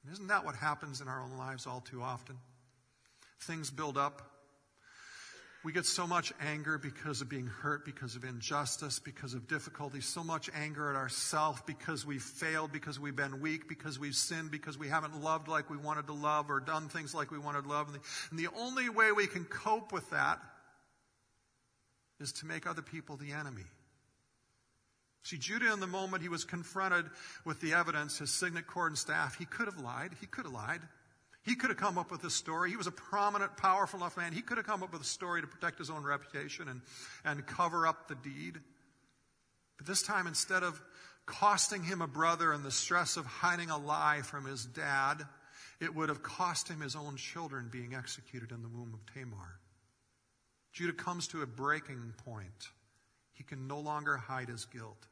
And 0.06 0.12
isn't 0.12 0.28
that 0.28 0.44
what 0.44 0.54
happens 0.54 1.00
in 1.00 1.08
our 1.08 1.20
own 1.20 1.36
lives 1.36 1.66
all 1.66 1.80
too 1.80 2.00
often? 2.00 2.38
Things 3.40 3.70
build 3.70 3.98
up. 3.98 4.22
We 5.64 5.72
get 5.72 5.84
so 5.84 6.06
much 6.06 6.32
anger 6.40 6.78
because 6.78 7.22
of 7.22 7.28
being 7.28 7.48
hurt, 7.48 7.84
because 7.84 8.14
of 8.14 8.22
injustice, 8.22 9.00
because 9.00 9.34
of 9.34 9.48
difficulty, 9.48 10.00
so 10.00 10.22
much 10.22 10.48
anger 10.54 10.88
at 10.90 10.94
ourselves 10.94 11.60
because 11.66 12.06
we've 12.06 12.22
failed, 12.22 12.70
because 12.70 13.00
we've 13.00 13.16
been 13.16 13.40
weak, 13.40 13.68
because 13.68 13.98
we've 13.98 14.14
sinned, 14.14 14.52
because 14.52 14.78
we 14.78 14.86
haven't 14.86 15.20
loved 15.20 15.48
like 15.48 15.68
we 15.68 15.76
wanted 15.76 16.06
to 16.06 16.12
love 16.12 16.50
or 16.50 16.60
done 16.60 16.88
things 16.88 17.12
like 17.12 17.32
we 17.32 17.38
wanted 17.38 17.64
to 17.64 17.68
love. 17.68 17.88
And 17.88 17.96
the, 17.96 18.00
and 18.30 18.38
the 18.38 18.48
only 18.56 18.88
way 18.88 19.10
we 19.10 19.26
can 19.26 19.44
cope 19.44 19.90
with 19.90 20.08
that 20.10 20.38
is 22.20 22.30
to 22.34 22.46
make 22.46 22.64
other 22.64 22.82
people 22.82 23.16
the 23.16 23.32
enemy. 23.32 23.64
See, 25.26 25.38
Judah, 25.38 25.72
in 25.72 25.80
the 25.80 25.88
moment 25.88 26.22
he 26.22 26.28
was 26.28 26.44
confronted 26.44 27.06
with 27.44 27.60
the 27.60 27.74
evidence, 27.74 28.18
his 28.18 28.30
signet 28.30 28.68
cord 28.68 28.92
and 28.92 28.98
staff, 28.98 29.34
he 29.34 29.44
could 29.44 29.66
have 29.66 29.80
lied. 29.80 30.12
He 30.20 30.26
could 30.26 30.44
have 30.44 30.54
lied. 30.54 30.80
He 31.42 31.56
could 31.56 31.70
have 31.70 31.78
come 31.78 31.98
up 31.98 32.12
with 32.12 32.22
a 32.22 32.30
story. 32.30 32.70
He 32.70 32.76
was 32.76 32.86
a 32.86 32.92
prominent, 32.92 33.56
powerful 33.56 33.98
enough 33.98 34.16
man. 34.16 34.32
He 34.32 34.40
could 34.40 34.56
have 34.56 34.68
come 34.68 34.84
up 34.84 34.92
with 34.92 35.02
a 35.02 35.04
story 35.04 35.40
to 35.40 35.48
protect 35.48 35.80
his 35.80 35.90
own 35.90 36.04
reputation 36.04 36.68
and, 36.68 36.80
and 37.24 37.44
cover 37.44 37.88
up 37.88 38.06
the 38.06 38.14
deed. 38.14 38.54
But 39.78 39.88
this 39.88 40.00
time, 40.00 40.28
instead 40.28 40.62
of 40.62 40.80
costing 41.26 41.82
him 41.82 42.02
a 42.02 42.06
brother 42.06 42.52
and 42.52 42.64
the 42.64 42.70
stress 42.70 43.16
of 43.16 43.26
hiding 43.26 43.70
a 43.70 43.78
lie 43.78 44.20
from 44.22 44.44
his 44.44 44.64
dad, 44.64 45.24
it 45.80 45.92
would 45.92 46.08
have 46.08 46.22
cost 46.22 46.68
him 46.68 46.80
his 46.80 46.94
own 46.94 47.16
children 47.16 47.68
being 47.68 47.96
executed 47.96 48.52
in 48.52 48.62
the 48.62 48.68
womb 48.68 48.94
of 48.94 49.12
Tamar. 49.12 49.58
Judah 50.72 50.92
comes 50.92 51.26
to 51.28 51.42
a 51.42 51.46
breaking 51.46 52.14
point. 52.24 52.68
He 53.32 53.42
can 53.42 53.66
no 53.66 53.80
longer 53.80 54.16
hide 54.16 54.48
his 54.48 54.66
guilt. 54.66 55.08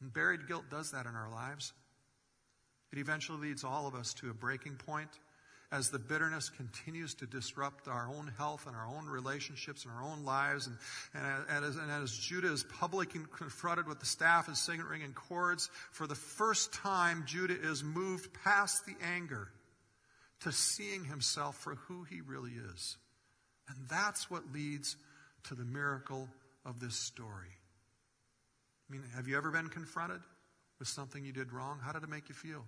And 0.00 0.12
buried 0.12 0.48
guilt 0.48 0.64
does 0.70 0.92
that 0.92 1.06
in 1.06 1.14
our 1.14 1.30
lives. 1.30 1.72
It 2.92 2.98
eventually 2.98 3.48
leads 3.48 3.64
all 3.64 3.86
of 3.86 3.94
us 3.94 4.14
to 4.14 4.30
a 4.30 4.34
breaking 4.34 4.76
point 4.76 5.10
as 5.72 5.90
the 5.90 5.98
bitterness 5.98 6.48
continues 6.48 7.14
to 7.14 7.26
disrupt 7.26 7.86
our 7.86 8.08
own 8.08 8.32
health 8.36 8.66
and 8.66 8.74
our 8.74 8.86
own 8.86 9.06
relationships 9.06 9.84
and 9.84 9.94
our 9.94 10.02
own 10.02 10.24
lives. 10.24 10.66
And, 10.66 10.76
and, 11.48 11.64
as, 11.64 11.76
and 11.76 11.90
as, 11.90 12.16
Judah 12.16 12.52
is 12.52 12.64
publicly 12.64 13.22
confronted 13.36 13.86
with 13.86 14.00
the 14.00 14.06
staff 14.06 14.48
and 14.48 14.56
signet 14.56 14.86
ring 14.86 15.02
and 15.02 15.14
for 15.92 16.06
the 16.08 16.16
first 16.16 16.72
time, 16.72 17.22
Judah 17.26 17.56
is 17.60 17.84
moved 17.84 18.30
past 18.42 18.84
the 18.84 18.96
anger 19.14 19.48
to 20.40 20.50
seeing 20.50 21.04
himself 21.04 21.56
for 21.56 21.76
who 21.76 22.02
he 22.04 22.20
really 22.20 22.52
is. 22.74 22.96
And 23.68 23.76
that's 23.88 24.28
what 24.28 24.52
leads 24.52 24.96
to 25.44 25.54
the 25.54 25.64
miracle 25.64 26.28
of 26.64 26.80
this 26.80 26.96
story. 26.96 27.59
I 28.90 28.92
mean, 28.92 29.02
have 29.14 29.28
you 29.28 29.36
ever 29.36 29.50
been 29.50 29.68
confronted 29.68 30.20
with 30.80 30.88
something 30.88 31.24
you 31.24 31.32
did 31.32 31.52
wrong? 31.52 31.78
How 31.80 31.92
did 31.92 32.02
it 32.02 32.08
make 32.08 32.28
you 32.28 32.34
feel? 32.34 32.64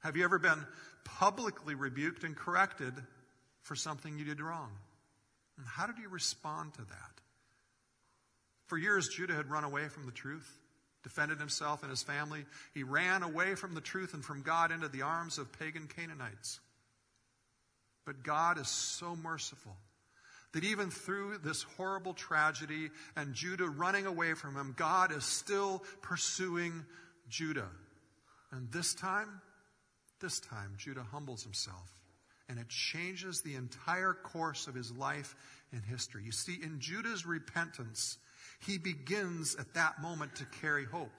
Have 0.00 0.16
you 0.16 0.24
ever 0.24 0.38
been 0.38 0.64
publicly 1.04 1.74
rebuked 1.74 2.24
and 2.24 2.34
corrected 2.34 2.94
for 3.62 3.74
something 3.74 4.18
you 4.18 4.24
did 4.24 4.40
wrong? 4.40 4.70
And 5.58 5.66
how 5.66 5.86
did 5.86 5.98
you 5.98 6.08
respond 6.08 6.72
to 6.74 6.80
that? 6.80 7.20
For 8.66 8.78
years, 8.78 9.08
Judah 9.08 9.34
had 9.34 9.50
run 9.50 9.64
away 9.64 9.88
from 9.88 10.06
the 10.06 10.12
truth, 10.12 10.48
defended 11.02 11.38
himself 11.38 11.82
and 11.82 11.90
his 11.90 12.02
family. 12.02 12.44
He 12.72 12.82
ran 12.82 13.22
away 13.22 13.56
from 13.56 13.74
the 13.74 13.80
truth 13.80 14.14
and 14.14 14.24
from 14.24 14.42
God 14.42 14.72
into 14.72 14.88
the 14.88 15.02
arms 15.02 15.36
of 15.36 15.52
pagan 15.58 15.88
Canaanites. 15.88 16.60
But 18.06 18.22
God 18.22 18.58
is 18.58 18.68
so 18.68 19.16
merciful 19.16 19.76
that 20.52 20.64
even 20.64 20.90
through 20.90 21.38
this 21.38 21.62
horrible 21.62 22.14
tragedy 22.14 22.90
and 23.16 23.34
Judah 23.34 23.68
running 23.68 24.06
away 24.06 24.34
from 24.34 24.56
him, 24.56 24.74
God 24.76 25.12
is 25.12 25.24
still 25.24 25.82
pursuing 26.00 26.84
Judah. 27.28 27.68
And 28.50 28.70
this 28.72 28.94
time, 28.94 29.42
this 30.20 30.40
time, 30.40 30.74
Judah 30.78 31.06
humbles 31.10 31.42
himself. 31.42 31.92
And 32.48 32.58
it 32.58 32.68
changes 32.70 33.42
the 33.42 33.56
entire 33.56 34.14
course 34.14 34.68
of 34.68 34.74
his 34.74 34.90
life 34.90 35.36
and 35.72 35.84
history. 35.84 36.22
You 36.24 36.32
see, 36.32 36.58
in 36.62 36.80
Judah's 36.80 37.26
repentance, 37.26 38.16
he 38.66 38.78
begins 38.78 39.54
at 39.56 39.74
that 39.74 40.00
moment 40.00 40.36
to 40.36 40.46
carry 40.62 40.86
hope. 40.86 41.12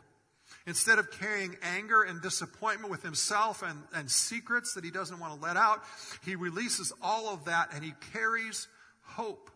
Instead 0.65 0.97
of 0.97 1.11
carrying 1.11 1.55
anger 1.61 2.01
and 2.01 2.21
disappointment 2.23 2.89
with 2.89 3.03
himself 3.03 3.61
and, 3.61 3.83
and 3.93 4.09
secrets 4.09 4.73
that 4.73 4.83
he 4.83 4.89
doesn't 4.89 5.19
want 5.19 5.35
to 5.35 5.45
let 5.45 5.55
out, 5.55 5.83
he 6.25 6.35
releases 6.35 6.91
all 7.03 7.31
of 7.31 7.45
that 7.45 7.69
and 7.75 7.83
he 7.83 7.93
carries 8.11 8.67
hope. 9.15 9.49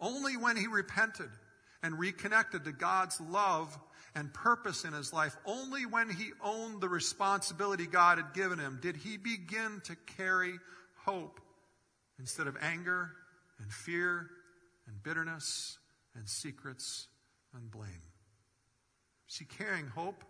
Only 0.00 0.36
when 0.36 0.56
he 0.56 0.66
repented 0.66 1.30
and 1.82 1.98
reconnected 1.98 2.64
to 2.64 2.72
God's 2.72 3.20
love 3.20 3.78
and 4.14 4.32
purpose 4.32 4.84
in 4.84 4.92
his 4.92 5.12
life, 5.12 5.36
only 5.44 5.86
when 5.86 6.08
he 6.08 6.30
owned 6.42 6.80
the 6.80 6.88
responsibility 6.88 7.86
God 7.86 8.18
had 8.18 8.32
given 8.32 8.58
him 8.58 8.78
did 8.80 8.96
he 8.96 9.16
begin 9.16 9.80
to 9.84 9.96
carry 10.16 10.54
hope 11.04 11.40
instead 12.18 12.46
of 12.46 12.56
anger 12.60 13.10
and 13.60 13.72
fear 13.72 14.30
and 14.86 15.02
bitterness 15.02 15.78
and 16.14 16.28
secrets 16.28 17.08
and 17.54 17.70
blame. 17.70 17.88
See, 19.26 19.44
carrying 19.44 19.88
hope, 19.88 20.22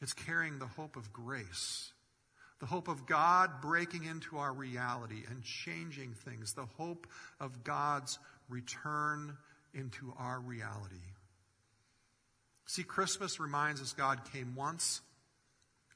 it's 0.00 0.12
carrying 0.12 0.58
the 0.58 0.66
hope 0.66 0.96
of 0.96 1.12
grace. 1.12 1.92
The 2.60 2.66
hope 2.66 2.88
of 2.88 3.06
God 3.06 3.60
breaking 3.60 4.04
into 4.04 4.38
our 4.38 4.52
reality 4.52 5.24
and 5.28 5.42
changing 5.42 6.14
things. 6.14 6.54
The 6.54 6.66
hope 6.78 7.06
of 7.38 7.64
God's 7.64 8.18
return 8.48 9.36
into 9.74 10.14
our 10.18 10.40
reality. 10.40 10.96
See, 12.66 12.82
Christmas 12.82 13.38
reminds 13.38 13.80
us 13.80 13.92
God 13.92 14.20
came 14.32 14.54
once 14.56 15.00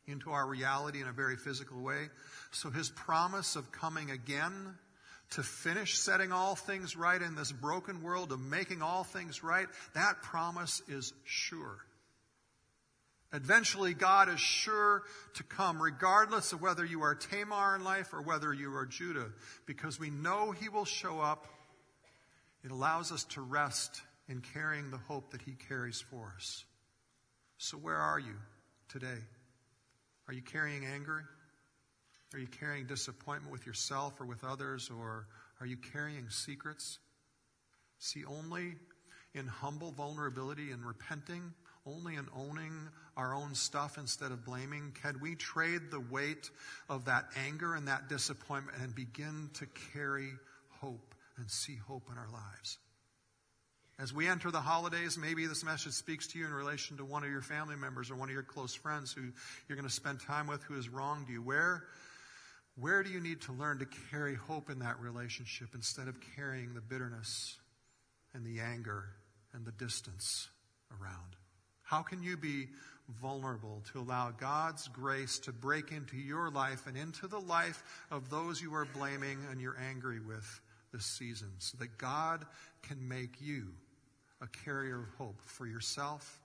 into 0.06 0.30
our 0.30 0.46
reality 0.46 1.00
in 1.00 1.08
a 1.08 1.12
very 1.12 1.36
physical 1.36 1.80
way. 1.80 2.08
So 2.50 2.70
his 2.70 2.90
promise 2.90 3.56
of 3.56 3.72
coming 3.72 4.10
again 4.10 4.74
to 5.30 5.42
finish 5.42 5.96
setting 5.96 6.32
all 6.32 6.56
things 6.56 6.96
right 6.96 7.20
in 7.20 7.36
this 7.36 7.52
broken 7.52 8.02
world, 8.02 8.32
of 8.32 8.40
making 8.40 8.82
all 8.82 9.04
things 9.04 9.44
right, 9.44 9.68
that 9.94 10.22
promise 10.22 10.82
is 10.88 11.12
sure. 11.24 11.78
Eventually, 13.32 13.94
God 13.94 14.28
is 14.28 14.40
sure 14.40 15.04
to 15.34 15.44
come, 15.44 15.80
regardless 15.80 16.52
of 16.52 16.60
whether 16.60 16.84
you 16.84 17.02
are 17.02 17.14
Tamar 17.14 17.76
in 17.76 17.84
life 17.84 18.12
or 18.12 18.22
whether 18.22 18.52
you 18.52 18.74
are 18.74 18.86
Judah, 18.86 19.30
because 19.66 20.00
we 20.00 20.10
know 20.10 20.50
He 20.50 20.68
will 20.68 20.84
show 20.84 21.20
up. 21.20 21.46
It 22.64 22.72
allows 22.72 23.12
us 23.12 23.24
to 23.30 23.40
rest 23.40 24.02
in 24.28 24.40
carrying 24.40 24.90
the 24.90 24.98
hope 24.98 25.30
that 25.30 25.42
He 25.42 25.52
carries 25.68 26.00
for 26.00 26.32
us. 26.36 26.64
So, 27.58 27.76
where 27.76 27.96
are 27.96 28.18
you 28.18 28.34
today? 28.88 29.18
Are 30.26 30.34
you 30.34 30.42
carrying 30.42 30.84
anger? 30.84 31.24
Are 32.32 32.38
you 32.38 32.46
carrying 32.46 32.86
disappointment 32.86 33.52
with 33.52 33.66
yourself 33.66 34.20
or 34.20 34.26
with 34.26 34.44
others? 34.44 34.90
Or 34.90 35.26
are 35.60 35.66
you 35.66 35.76
carrying 35.76 36.28
secrets? 36.30 36.98
See, 37.98 38.24
only 38.24 38.74
in 39.34 39.46
humble 39.46 39.92
vulnerability 39.92 40.70
and 40.70 40.84
repenting, 40.84 41.52
only 41.86 42.16
in 42.16 42.26
owning 42.36 42.88
our 43.16 43.34
own 43.34 43.54
stuff 43.54 43.98
instead 43.98 44.32
of 44.32 44.44
blaming, 44.44 44.92
can 45.02 45.18
we 45.20 45.34
trade 45.34 45.90
the 45.90 46.00
weight 46.00 46.50
of 46.88 47.06
that 47.06 47.26
anger 47.36 47.74
and 47.74 47.88
that 47.88 48.08
disappointment 48.08 48.78
and 48.82 48.94
begin 48.94 49.50
to 49.54 49.66
carry 49.92 50.30
hope 50.80 51.14
and 51.36 51.50
see 51.50 51.76
hope 51.76 52.04
in 52.10 52.18
our 52.18 52.28
lives. 52.32 52.78
As 53.98 54.14
we 54.14 54.28
enter 54.28 54.50
the 54.50 54.60
holidays, 54.60 55.18
maybe 55.18 55.46
this 55.46 55.62
message 55.62 55.92
speaks 55.92 56.26
to 56.28 56.38
you 56.38 56.46
in 56.46 56.52
relation 56.52 56.96
to 56.96 57.04
one 57.04 57.22
of 57.22 57.30
your 57.30 57.42
family 57.42 57.76
members 57.76 58.10
or 58.10 58.14
one 58.14 58.28
of 58.28 58.32
your 58.32 58.42
close 58.42 58.74
friends 58.74 59.12
who 59.12 59.22
you're 59.68 59.76
going 59.76 59.88
to 59.88 59.94
spend 59.94 60.20
time 60.20 60.46
with 60.46 60.62
who 60.62 60.74
has 60.74 60.88
wronged 60.88 61.28
you. 61.28 61.42
Where 61.42 61.84
where 62.76 63.02
do 63.02 63.10
you 63.10 63.20
need 63.20 63.42
to 63.42 63.52
learn 63.52 63.80
to 63.80 63.86
carry 64.10 64.34
hope 64.34 64.70
in 64.70 64.78
that 64.78 64.98
relationship 65.00 65.68
instead 65.74 66.08
of 66.08 66.16
carrying 66.34 66.72
the 66.72 66.80
bitterness 66.80 67.58
and 68.32 68.46
the 68.46 68.60
anger 68.60 69.04
and 69.52 69.66
the 69.66 69.72
distance 69.72 70.48
around? 70.98 71.36
How 71.90 72.02
can 72.02 72.22
you 72.22 72.36
be 72.36 72.68
vulnerable 73.20 73.82
to 73.92 73.98
allow 73.98 74.30
God's 74.30 74.86
grace 74.86 75.40
to 75.40 75.50
break 75.50 75.90
into 75.90 76.16
your 76.16 76.48
life 76.48 76.86
and 76.86 76.96
into 76.96 77.26
the 77.26 77.40
life 77.40 77.82
of 78.12 78.30
those 78.30 78.62
you 78.62 78.72
are 78.74 78.84
blaming 78.84 79.38
and 79.50 79.60
you're 79.60 79.76
angry 79.90 80.20
with 80.20 80.60
this 80.92 81.04
season 81.04 81.48
so 81.58 81.76
that 81.78 81.98
God 81.98 82.46
can 82.82 83.08
make 83.08 83.40
you 83.40 83.66
a 84.40 84.46
carrier 84.64 85.00
of 85.00 85.08
hope 85.18 85.40
for 85.44 85.66
yourself 85.66 86.38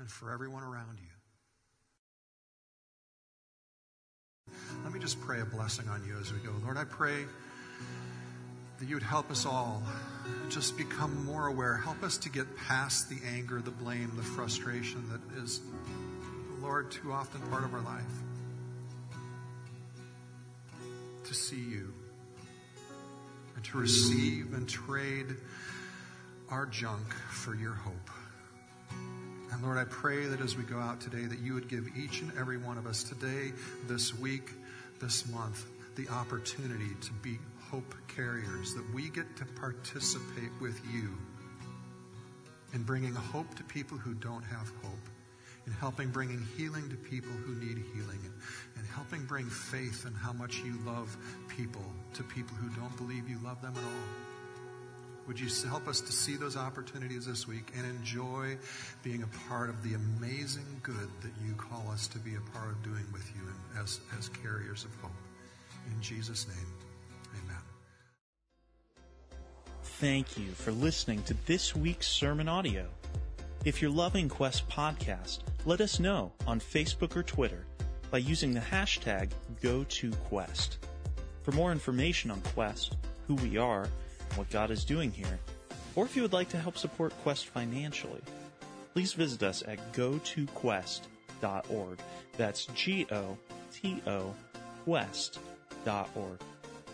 and 0.00 0.10
for 0.10 0.32
everyone 0.32 0.64
around 0.64 0.98
you? 4.50 4.54
Let 4.82 4.92
me 4.92 4.98
just 4.98 5.20
pray 5.20 5.42
a 5.42 5.44
blessing 5.44 5.88
on 5.88 6.04
you 6.04 6.18
as 6.20 6.32
we 6.32 6.40
go. 6.40 6.50
Lord, 6.64 6.76
I 6.76 6.82
pray 6.82 7.24
that 8.82 8.88
you 8.88 8.96
would 8.96 9.04
help 9.04 9.30
us 9.30 9.46
all 9.46 9.80
just 10.48 10.76
become 10.76 11.24
more 11.24 11.46
aware. 11.46 11.76
Help 11.76 12.02
us 12.02 12.18
to 12.18 12.28
get 12.28 12.56
past 12.56 13.08
the 13.08 13.16
anger, 13.32 13.60
the 13.60 13.70
blame, 13.70 14.10
the 14.16 14.24
frustration 14.24 15.08
that 15.08 15.40
is, 15.40 15.60
Lord, 16.60 16.90
too 16.90 17.12
often 17.12 17.40
part 17.42 17.62
of 17.62 17.74
our 17.74 17.80
life. 17.80 18.02
To 21.22 21.32
see 21.32 21.60
you 21.60 21.94
and 23.54 23.64
to 23.66 23.78
receive 23.78 24.52
and 24.52 24.68
trade 24.68 25.36
our 26.50 26.66
junk 26.66 27.14
for 27.30 27.54
your 27.54 27.74
hope. 27.74 28.10
And 29.52 29.62
Lord, 29.62 29.78
I 29.78 29.84
pray 29.84 30.24
that 30.24 30.40
as 30.40 30.56
we 30.56 30.64
go 30.64 30.80
out 30.80 31.00
today, 31.00 31.22
that 31.26 31.38
you 31.38 31.54
would 31.54 31.68
give 31.68 31.86
each 31.96 32.20
and 32.20 32.32
every 32.36 32.56
one 32.56 32.78
of 32.78 32.88
us 32.88 33.04
today, 33.04 33.52
this 33.86 34.12
week, 34.12 34.50
this 35.00 35.30
month, 35.30 35.66
the 35.94 36.08
opportunity 36.08 36.96
to 37.00 37.12
be 37.22 37.38
hope 37.72 37.94
carriers, 38.06 38.74
that 38.74 38.84
we 38.94 39.08
get 39.08 39.34
to 39.34 39.46
participate 39.58 40.50
with 40.60 40.78
you 40.92 41.08
in 42.74 42.82
bringing 42.82 43.14
hope 43.14 43.54
to 43.54 43.64
people 43.64 43.96
who 43.96 44.12
don't 44.12 44.42
have 44.42 44.70
hope, 44.82 45.08
in 45.66 45.72
helping 45.72 46.10
bringing 46.10 46.46
healing 46.56 46.86
to 46.90 46.96
people 46.96 47.30
who 47.30 47.54
need 47.54 47.82
healing, 47.94 48.20
and 48.76 48.86
helping 48.94 49.24
bring 49.24 49.46
faith 49.46 50.04
in 50.06 50.12
how 50.12 50.34
much 50.34 50.58
you 50.58 50.74
love 50.84 51.16
people 51.48 51.84
to 52.12 52.22
people 52.22 52.54
who 52.56 52.68
don't 52.78 52.94
believe 52.98 53.26
you 53.26 53.38
love 53.42 53.60
them 53.62 53.72
at 53.74 53.82
all. 53.82 55.26
Would 55.26 55.40
you 55.40 55.48
help 55.66 55.88
us 55.88 56.02
to 56.02 56.12
see 56.12 56.36
those 56.36 56.58
opportunities 56.58 57.24
this 57.24 57.48
week 57.48 57.72
and 57.74 57.86
enjoy 57.86 58.58
being 59.02 59.22
a 59.22 59.48
part 59.48 59.70
of 59.70 59.82
the 59.82 59.94
amazing 59.94 60.66
good 60.82 61.08
that 61.22 61.32
you 61.46 61.54
call 61.54 61.88
us 61.90 62.06
to 62.08 62.18
be 62.18 62.34
a 62.34 62.50
part 62.52 62.68
of 62.68 62.82
doing 62.82 63.06
with 63.12 63.26
you 63.34 63.80
as, 63.80 64.00
as 64.18 64.28
carriers 64.28 64.84
of 64.84 64.94
hope? 65.00 65.12
In 65.94 66.02
Jesus' 66.02 66.46
name, 66.48 66.66
Thank 70.02 70.36
you 70.36 70.50
for 70.50 70.72
listening 70.72 71.22
to 71.22 71.34
this 71.46 71.76
week's 71.76 72.08
sermon 72.08 72.48
audio. 72.48 72.88
If 73.64 73.80
you're 73.80 73.88
loving 73.88 74.28
Quest 74.28 74.68
Podcast, 74.68 75.42
let 75.64 75.80
us 75.80 76.00
know 76.00 76.32
on 76.44 76.58
Facebook 76.58 77.14
or 77.14 77.22
Twitter 77.22 77.64
by 78.10 78.18
using 78.18 78.52
the 78.52 78.58
hashtag 78.58 79.30
GoToQuest. 79.62 80.78
For 81.44 81.52
more 81.52 81.70
information 81.70 82.32
on 82.32 82.40
Quest, 82.40 82.96
who 83.28 83.36
we 83.36 83.58
are, 83.58 83.84
and 83.84 84.36
what 84.36 84.50
God 84.50 84.72
is 84.72 84.84
doing 84.84 85.12
here, 85.12 85.38
or 85.94 86.04
if 86.04 86.16
you 86.16 86.22
would 86.22 86.32
like 86.32 86.48
to 86.48 86.58
help 86.58 86.76
support 86.76 87.14
Quest 87.22 87.46
financially, 87.46 88.22
please 88.94 89.12
visit 89.12 89.44
us 89.44 89.62
at 89.68 89.92
gotoquest.org. 89.92 91.98
That's 92.36 92.66
G 92.74 93.06
O 93.12 93.38
T 93.72 94.02
O 94.08 94.34
Quest.org. 94.84 96.40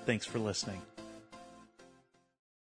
Thanks 0.05 0.27
for 0.27 0.39
listening. 0.39 0.83